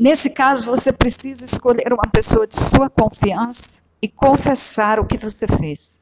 Nesse 0.02 0.32
caso, 0.32 0.66
você 0.66 0.92
precisa 0.92 1.46
escolher 1.46 1.94
uma 1.94 2.10
pessoa 2.12 2.48
de 2.48 2.56
sua 2.56 2.90
confiança 2.90 3.84
e 4.02 4.10
confessar 4.10 5.00
o 5.00 5.06
que 5.06 5.16
você 5.16 5.46
fez. 5.46 6.00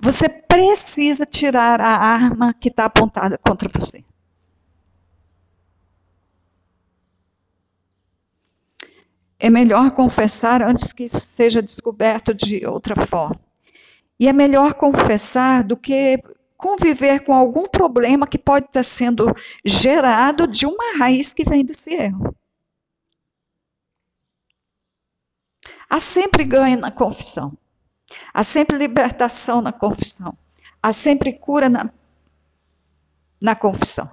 Você 0.00 0.28
precisa 0.28 1.24
tirar 1.24 1.80
a 1.80 1.98
arma 1.98 2.52
que 2.52 2.68
está 2.68 2.86
apontada 2.86 3.38
contra 3.38 3.68
você. 3.68 4.02
É 9.38 9.48
melhor 9.48 9.92
confessar 9.92 10.60
antes 10.60 10.92
que 10.92 11.04
isso 11.04 11.20
seja 11.20 11.62
descoberto 11.62 12.34
de 12.34 12.66
outra 12.66 13.06
forma. 13.06 13.38
E 14.18 14.26
é 14.26 14.32
melhor 14.32 14.74
confessar 14.74 15.62
do 15.62 15.76
que 15.76 16.20
conviver 16.56 17.20
com 17.20 17.32
algum 17.32 17.68
problema 17.68 18.26
que 18.26 18.36
pode 18.36 18.66
estar 18.66 18.82
sendo 18.82 19.32
gerado 19.64 20.44
de 20.44 20.66
uma 20.66 20.98
raiz 20.98 21.32
que 21.32 21.44
vem 21.44 21.64
desse 21.64 21.94
erro. 21.94 22.34
Há 25.88 25.98
sempre 25.98 26.44
ganho 26.44 26.78
na 26.78 26.90
confissão. 26.90 27.56
Há 28.32 28.42
sempre 28.42 28.76
libertação 28.76 29.60
na 29.60 29.72
confissão. 29.72 30.36
Há 30.82 30.92
sempre 30.92 31.32
cura 31.32 31.68
na, 31.68 31.90
na 33.42 33.54
confissão. 33.54 34.10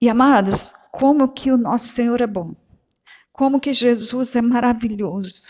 E 0.00 0.08
amados, 0.08 0.72
como 0.90 1.32
que 1.32 1.52
o 1.52 1.58
nosso 1.58 1.88
Senhor 1.88 2.20
é 2.20 2.26
bom. 2.26 2.52
Como 3.32 3.60
que 3.60 3.72
Jesus 3.72 4.34
é 4.34 4.42
maravilhoso. 4.42 5.48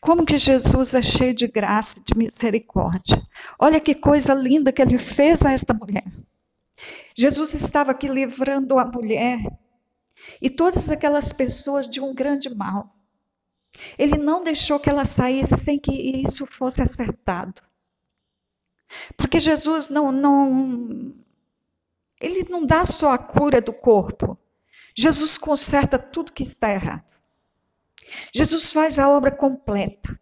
Como 0.00 0.24
que 0.24 0.38
Jesus 0.38 0.94
é 0.94 1.02
cheio 1.02 1.34
de 1.34 1.48
graça, 1.48 2.02
de 2.04 2.16
misericórdia. 2.16 3.22
Olha 3.58 3.80
que 3.80 3.94
coisa 3.94 4.32
linda 4.32 4.72
que 4.72 4.80
ele 4.80 4.98
fez 4.98 5.42
a 5.42 5.52
esta 5.52 5.74
mulher. 5.74 6.04
Jesus 7.16 7.54
estava 7.54 7.92
aqui 7.92 8.08
livrando 8.08 8.78
a 8.78 8.84
mulher 8.84 9.40
e 10.40 10.50
todas 10.50 10.88
aquelas 10.88 11.32
pessoas 11.32 11.88
de 11.88 12.00
um 12.00 12.14
grande 12.14 12.54
mal. 12.54 12.90
Ele 13.98 14.16
não 14.16 14.44
deixou 14.44 14.78
que 14.78 14.88
ela 14.88 15.04
saísse 15.04 15.56
sem 15.56 15.78
que 15.78 15.92
isso 15.92 16.46
fosse 16.46 16.82
acertado. 16.82 17.60
Porque 19.16 19.40
Jesus 19.40 19.88
não, 19.88 20.12
não 20.12 21.14
ele 22.20 22.46
não 22.48 22.64
dá 22.64 22.84
só 22.84 23.12
a 23.12 23.18
cura 23.18 23.60
do 23.60 23.72
corpo. 23.72 24.38
Jesus 24.96 25.36
conserta 25.36 25.98
tudo 25.98 26.32
que 26.32 26.42
está 26.42 26.70
errado. 26.70 27.20
Jesus 28.32 28.70
faz 28.70 28.98
a 28.98 29.08
obra 29.08 29.32
completa. 29.32 30.18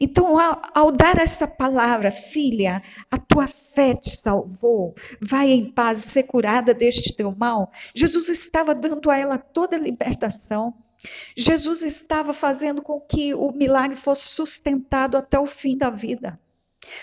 Então, 0.00 0.38
ao, 0.38 0.62
ao, 0.74 0.92
dar 0.92 1.18
essa 1.18 1.46
palavra, 1.46 2.10
filha, 2.10 2.82
a 3.10 3.18
tua 3.18 3.46
fé 3.46 3.94
te 3.94 4.10
salvou, 4.10 4.94
vai 5.20 5.50
em 5.50 5.70
paz 5.70 5.98
ser 5.98 6.24
curada 6.24 6.74
deste 6.74 7.14
teu 7.14 7.34
mal, 7.34 7.70
Jesus 7.94 8.28
estava 8.28 8.74
dando 8.74 9.10
a 9.10 9.16
ela 9.16 9.38
toda 9.38 9.76
a 9.76 9.80
libertação. 9.80 10.74
Jesus 11.36 11.82
estava 11.82 12.32
fazendo 12.32 12.82
com 12.82 13.00
que 13.00 13.34
o 13.34 13.52
milagre 13.52 13.96
fosse 13.96 14.28
sustentado 14.28 15.16
até 15.16 15.38
o 15.38 15.46
fim 15.46 15.76
da 15.76 15.90
vida. 15.90 16.38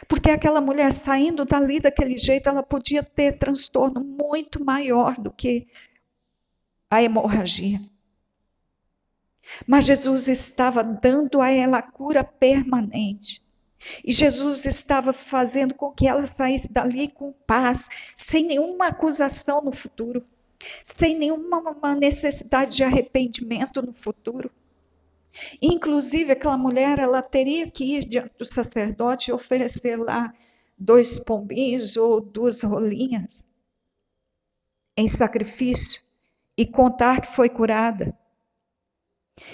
Porque 0.07 0.29
aquela 0.29 0.61
mulher 0.61 0.91
saindo 0.91 1.45
dali 1.45 1.79
daquele 1.79 2.17
jeito, 2.17 2.49
ela 2.49 2.63
podia 2.63 3.03
ter 3.03 3.37
transtorno 3.37 4.03
muito 4.03 4.63
maior 4.63 5.15
do 5.15 5.31
que 5.31 5.65
a 6.89 7.01
hemorragia. 7.01 7.79
Mas 9.67 9.85
Jesus 9.85 10.27
estava 10.27 10.83
dando 10.83 11.41
a 11.41 11.49
ela 11.49 11.79
a 11.79 11.81
cura 11.81 12.23
permanente. 12.23 13.43
E 14.03 14.13
Jesus 14.13 14.65
estava 14.65 15.11
fazendo 15.11 15.75
com 15.75 15.91
que 15.91 16.07
ela 16.07 16.25
saísse 16.25 16.71
dali 16.71 17.09
com 17.09 17.33
paz, 17.45 17.89
sem 18.15 18.45
nenhuma 18.45 18.87
acusação 18.87 19.61
no 19.61 19.71
futuro, 19.71 20.23
sem 20.81 21.17
nenhuma 21.17 21.61
necessidade 21.95 22.77
de 22.77 22.83
arrependimento 22.83 23.81
no 23.81 23.93
futuro. 23.93 24.49
Inclusive, 25.61 26.31
aquela 26.31 26.57
mulher, 26.57 26.99
ela 26.99 27.21
teria 27.21 27.69
que 27.69 27.83
ir 27.83 28.05
diante 28.05 28.35
do 28.37 28.45
sacerdote 28.45 29.29
e 29.29 29.33
oferecer 29.33 29.97
lá 29.97 30.31
dois 30.77 31.19
pombinhos 31.19 31.97
ou 31.97 32.21
duas 32.21 32.61
rolinhas 32.61 33.45
em 34.95 35.07
sacrifício 35.07 36.01
e 36.57 36.65
contar 36.65 37.21
que 37.21 37.27
foi 37.27 37.49
curada. 37.49 38.17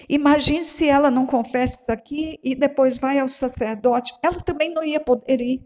Imagine 0.10 0.64
se 0.66 0.88
ela 0.88 1.10
não 1.10 1.26
confessa 1.26 1.82
isso 1.84 1.92
aqui 1.92 2.40
e 2.44 2.54
depois 2.54 2.98
vai 2.98 3.20
ao 3.20 3.30
sacerdote, 3.30 4.14
ela 4.22 4.42
também 4.42 4.74
não 4.74 4.84
ia 4.84 5.00
poder 5.00 5.40
ir. 5.40 5.66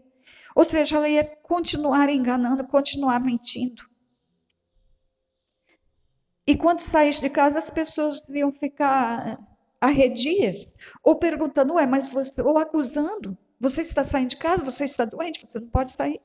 Ou 0.54 0.64
seja, 0.64 0.96
ela 0.96 1.08
ia 1.08 1.24
continuar 1.24 2.08
enganando, 2.08 2.66
continuar 2.66 3.18
mentindo. 3.18 3.82
E 6.46 6.56
quando 6.56 6.80
saísse 6.80 7.20
de 7.20 7.30
casa, 7.30 7.58
as 7.58 7.70
pessoas 7.70 8.28
iam 8.28 8.52
ficar 8.52 9.38
arredias, 9.80 10.74
ou 11.02 11.16
perguntando, 11.16 11.74
ué, 11.74 11.86
mas 11.86 12.06
você, 12.06 12.40
ou 12.40 12.56
acusando, 12.58 13.36
você 13.58 13.80
está 13.80 14.04
saindo 14.04 14.30
de 14.30 14.36
casa, 14.36 14.64
você 14.64 14.84
está 14.84 15.04
doente, 15.04 15.44
você 15.44 15.58
não 15.58 15.68
pode 15.68 15.90
sair. 15.90 16.20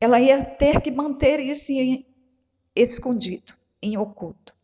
Ela 0.00 0.20
ia 0.20 0.44
ter 0.44 0.80
que 0.80 0.90
manter 0.90 1.40
isso 1.40 1.72
escondido, 2.74 3.54
em 3.82 3.96
oculto. 3.96 4.55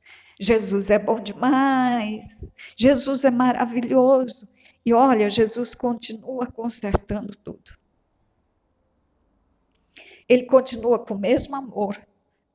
Jesus 0.43 0.91
é 0.91 0.99
bom 0.99 1.21
demais, 1.21 2.53
Jesus 2.77 3.25
é 3.25 3.31
maravilhoso. 3.31 4.49
E 4.85 4.93
olha, 4.93 5.31
Jesus 5.31 5.73
continua 5.73 6.51
consertando 6.51 7.33
tudo. 7.37 7.77
Ele 10.29 10.45
continua 10.45 10.99
com 10.99 11.15
o 11.15 11.19
mesmo 11.19 11.55
amor, 11.55 11.97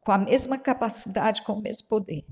com 0.01 0.11
a 0.11 0.17
mesma 0.17 0.57
capacidade, 0.57 1.43
com 1.43 1.53
o 1.53 1.61
mesmo 1.61 1.87
poder. 1.87 2.25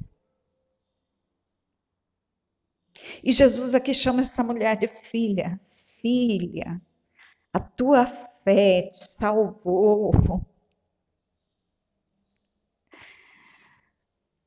E 3.24 3.32
Jesus 3.32 3.74
aqui 3.74 3.94
chama 3.94 4.22
essa 4.22 4.44
mulher 4.44 4.76
de 4.76 4.88
filha, 4.90 5.58
filha, 5.64 6.82
a 7.54 7.60
tua 7.62 8.06
fé 8.06 8.90
te 8.92 8.98
salvou. 8.98 10.12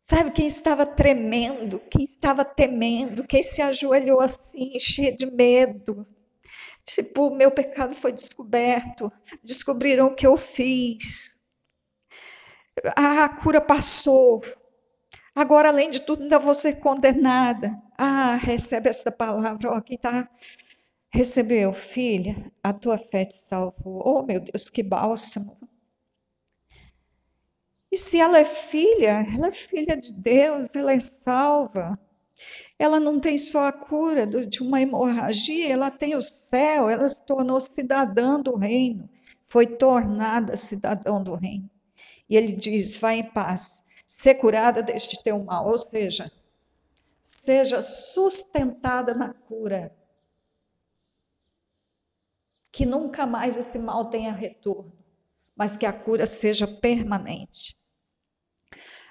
Sabe 0.09 0.31
quem 0.31 0.47
estava 0.47 0.87
tremendo, 0.87 1.79
quem 1.91 2.03
estava 2.03 2.43
temendo, 2.43 3.27
quem 3.27 3.43
se 3.43 3.61
ajoelhou 3.61 4.23
assim, 4.23 4.79
cheio 4.79 5.15
de 5.15 5.27
medo. 5.27 6.03
Tipo, 6.83 7.31
meu 7.31 7.51
pecado 7.51 7.95
foi 7.95 8.11
descoberto, 8.11 9.13
descobriram 9.45 10.07
o 10.07 10.15
que 10.15 10.27
eu 10.27 10.35
fiz. 10.35 11.45
a 12.97 13.29
cura 13.29 13.61
passou. 13.61 14.43
Agora, 15.35 15.69
além 15.69 15.91
de 15.91 16.01
tudo, 16.01 16.23
ainda 16.23 16.39
vou 16.39 16.55
ser 16.55 16.81
condenada. 16.81 17.71
Ah, 17.99 18.37
recebe 18.37 18.89
esta 18.89 19.13
palavra. 19.13 19.73
Ó, 19.73 19.81
quem 19.83 19.97
está 19.97 20.27
recebeu, 21.13 21.75
filha, 21.75 22.51
a 22.63 22.73
tua 22.73 22.97
fé 22.97 23.27
te 23.27 23.35
salvou. 23.35 24.03
Oh, 24.07 24.23
meu 24.23 24.41
Deus, 24.41 24.71
que 24.71 24.83
bálsamo. 24.83 25.59
E 27.91 27.97
se 27.99 28.19
ela 28.21 28.39
é 28.39 28.45
filha, 28.45 29.27
ela 29.35 29.49
é 29.49 29.53
filha 29.53 29.97
de 29.97 30.13
Deus, 30.13 30.77
ela 30.77 30.93
é 30.93 31.01
salva. 31.01 31.99
Ela 32.79 33.01
não 33.01 33.21
tem 33.21 33.39
só 33.39 33.67
a 33.67 33.73
cura 33.73 34.27
de 34.27 34.63
uma 34.63 34.81
hemorragia, 34.81 35.73
ela 35.73 35.91
tem 35.91 36.17
o 36.17 36.23
céu, 36.23 36.89
ela 36.89 37.09
se 37.09 37.27
tornou 37.27 37.61
cidadã 37.61 38.41
do 38.41 38.57
reino, 38.57 39.09
foi 39.43 39.67
tornada 39.67 40.57
cidadão 40.57 41.23
do 41.23 41.35
reino. 41.35 41.71
E 42.29 42.37
ele 42.37 42.53
diz: 42.53 42.97
vai 42.97 43.19
em 43.21 43.25
paz, 43.33 43.85
ser 44.07 44.37
curada 44.37 44.83
deste 44.83 45.23
teu 45.23 45.43
mal, 45.45 45.69
ou 45.69 45.79
seja, 45.79 46.31
seja 47.23 47.83
sustentada 47.83 49.15
na 49.15 49.33
cura 49.35 49.95
que 52.73 52.87
nunca 52.87 53.27
mais 53.27 53.57
esse 53.57 53.79
mal 53.79 54.07
tenha 54.11 54.33
retorno, 54.33 54.93
mas 55.57 55.77
que 55.77 55.87
a 55.87 55.93
cura 55.93 56.27
seja 56.27 56.67
permanente. 56.67 57.78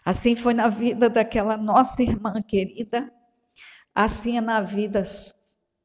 Assim 0.08 0.38
foi 0.38 0.54
na 0.54 0.70
vida 0.70 1.10
daquela 1.10 1.58
nossa 1.58 2.02
irmã 2.02 2.42
querida, 2.42 3.14
assim 3.94 4.38
é 4.38 4.42
na 4.42 4.62
vida, 4.62 5.04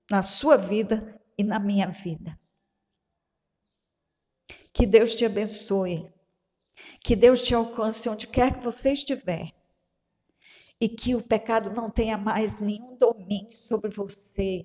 na 0.08 0.22
sua 0.22 0.56
vida 0.56 1.20
e 1.36 1.42
na 1.42 1.58
minha 1.58 1.88
vida. 1.88 2.38
Que 4.72 4.86
Deus 4.86 5.16
te 5.16 5.24
abençoe. 5.24 6.08
Que 7.00 7.16
Deus 7.16 7.42
te 7.42 7.52
alcance 7.52 8.08
onde 8.08 8.28
quer 8.28 8.56
que 8.56 8.64
você 8.64 8.92
estiver. 8.92 9.50
E 10.80 10.88
que 10.88 11.16
o 11.16 11.20
pecado 11.20 11.72
não 11.72 11.90
tenha 11.90 12.16
mais 12.16 12.60
nenhum 12.60 12.96
domínio 12.96 13.50
sobre 13.50 13.90
você. 13.90 14.64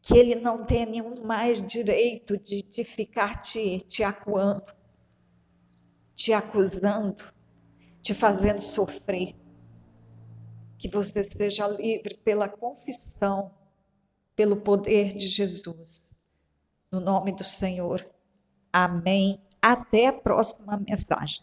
Que 0.00 0.16
ele 0.16 0.36
não 0.36 0.64
tenha 0.64 0.86
nenhum 0.86 1.20
mais 1.24 1.60
direito 1.60 2.38
de, 2.38 2.62
de 2.62 2.84
ficar 2.84 3.42
te, 3.42 3.80
te 3.80 4.04
acuando, 4.04 4.72
te 6.14 6.32
acusando, 6.32 7.33
te 8.04 8.12
fazendo 8.12 8.60
sofrer. 8.60 9.34
Que 10.78 10.88
você 10.88 11.24
seja 11.24 11.66
livre 11.66 12.18
pela 12.18 12.46
confissão, 12.46 13.50
pelo 14.36 14.56
poder 14.56 15.14
de 15.14 15.26
Jesus. 15.26 16.22
No 16.92 17.00
nome 17.00 17.32
do 17.32 17.44
Senhor. 17.44 18.06
Amém. 18.70 19.42
Até 19.62 20.08
a 20.08 20.12
próxima 20.12 20.76
mensagem. 20.86 21.42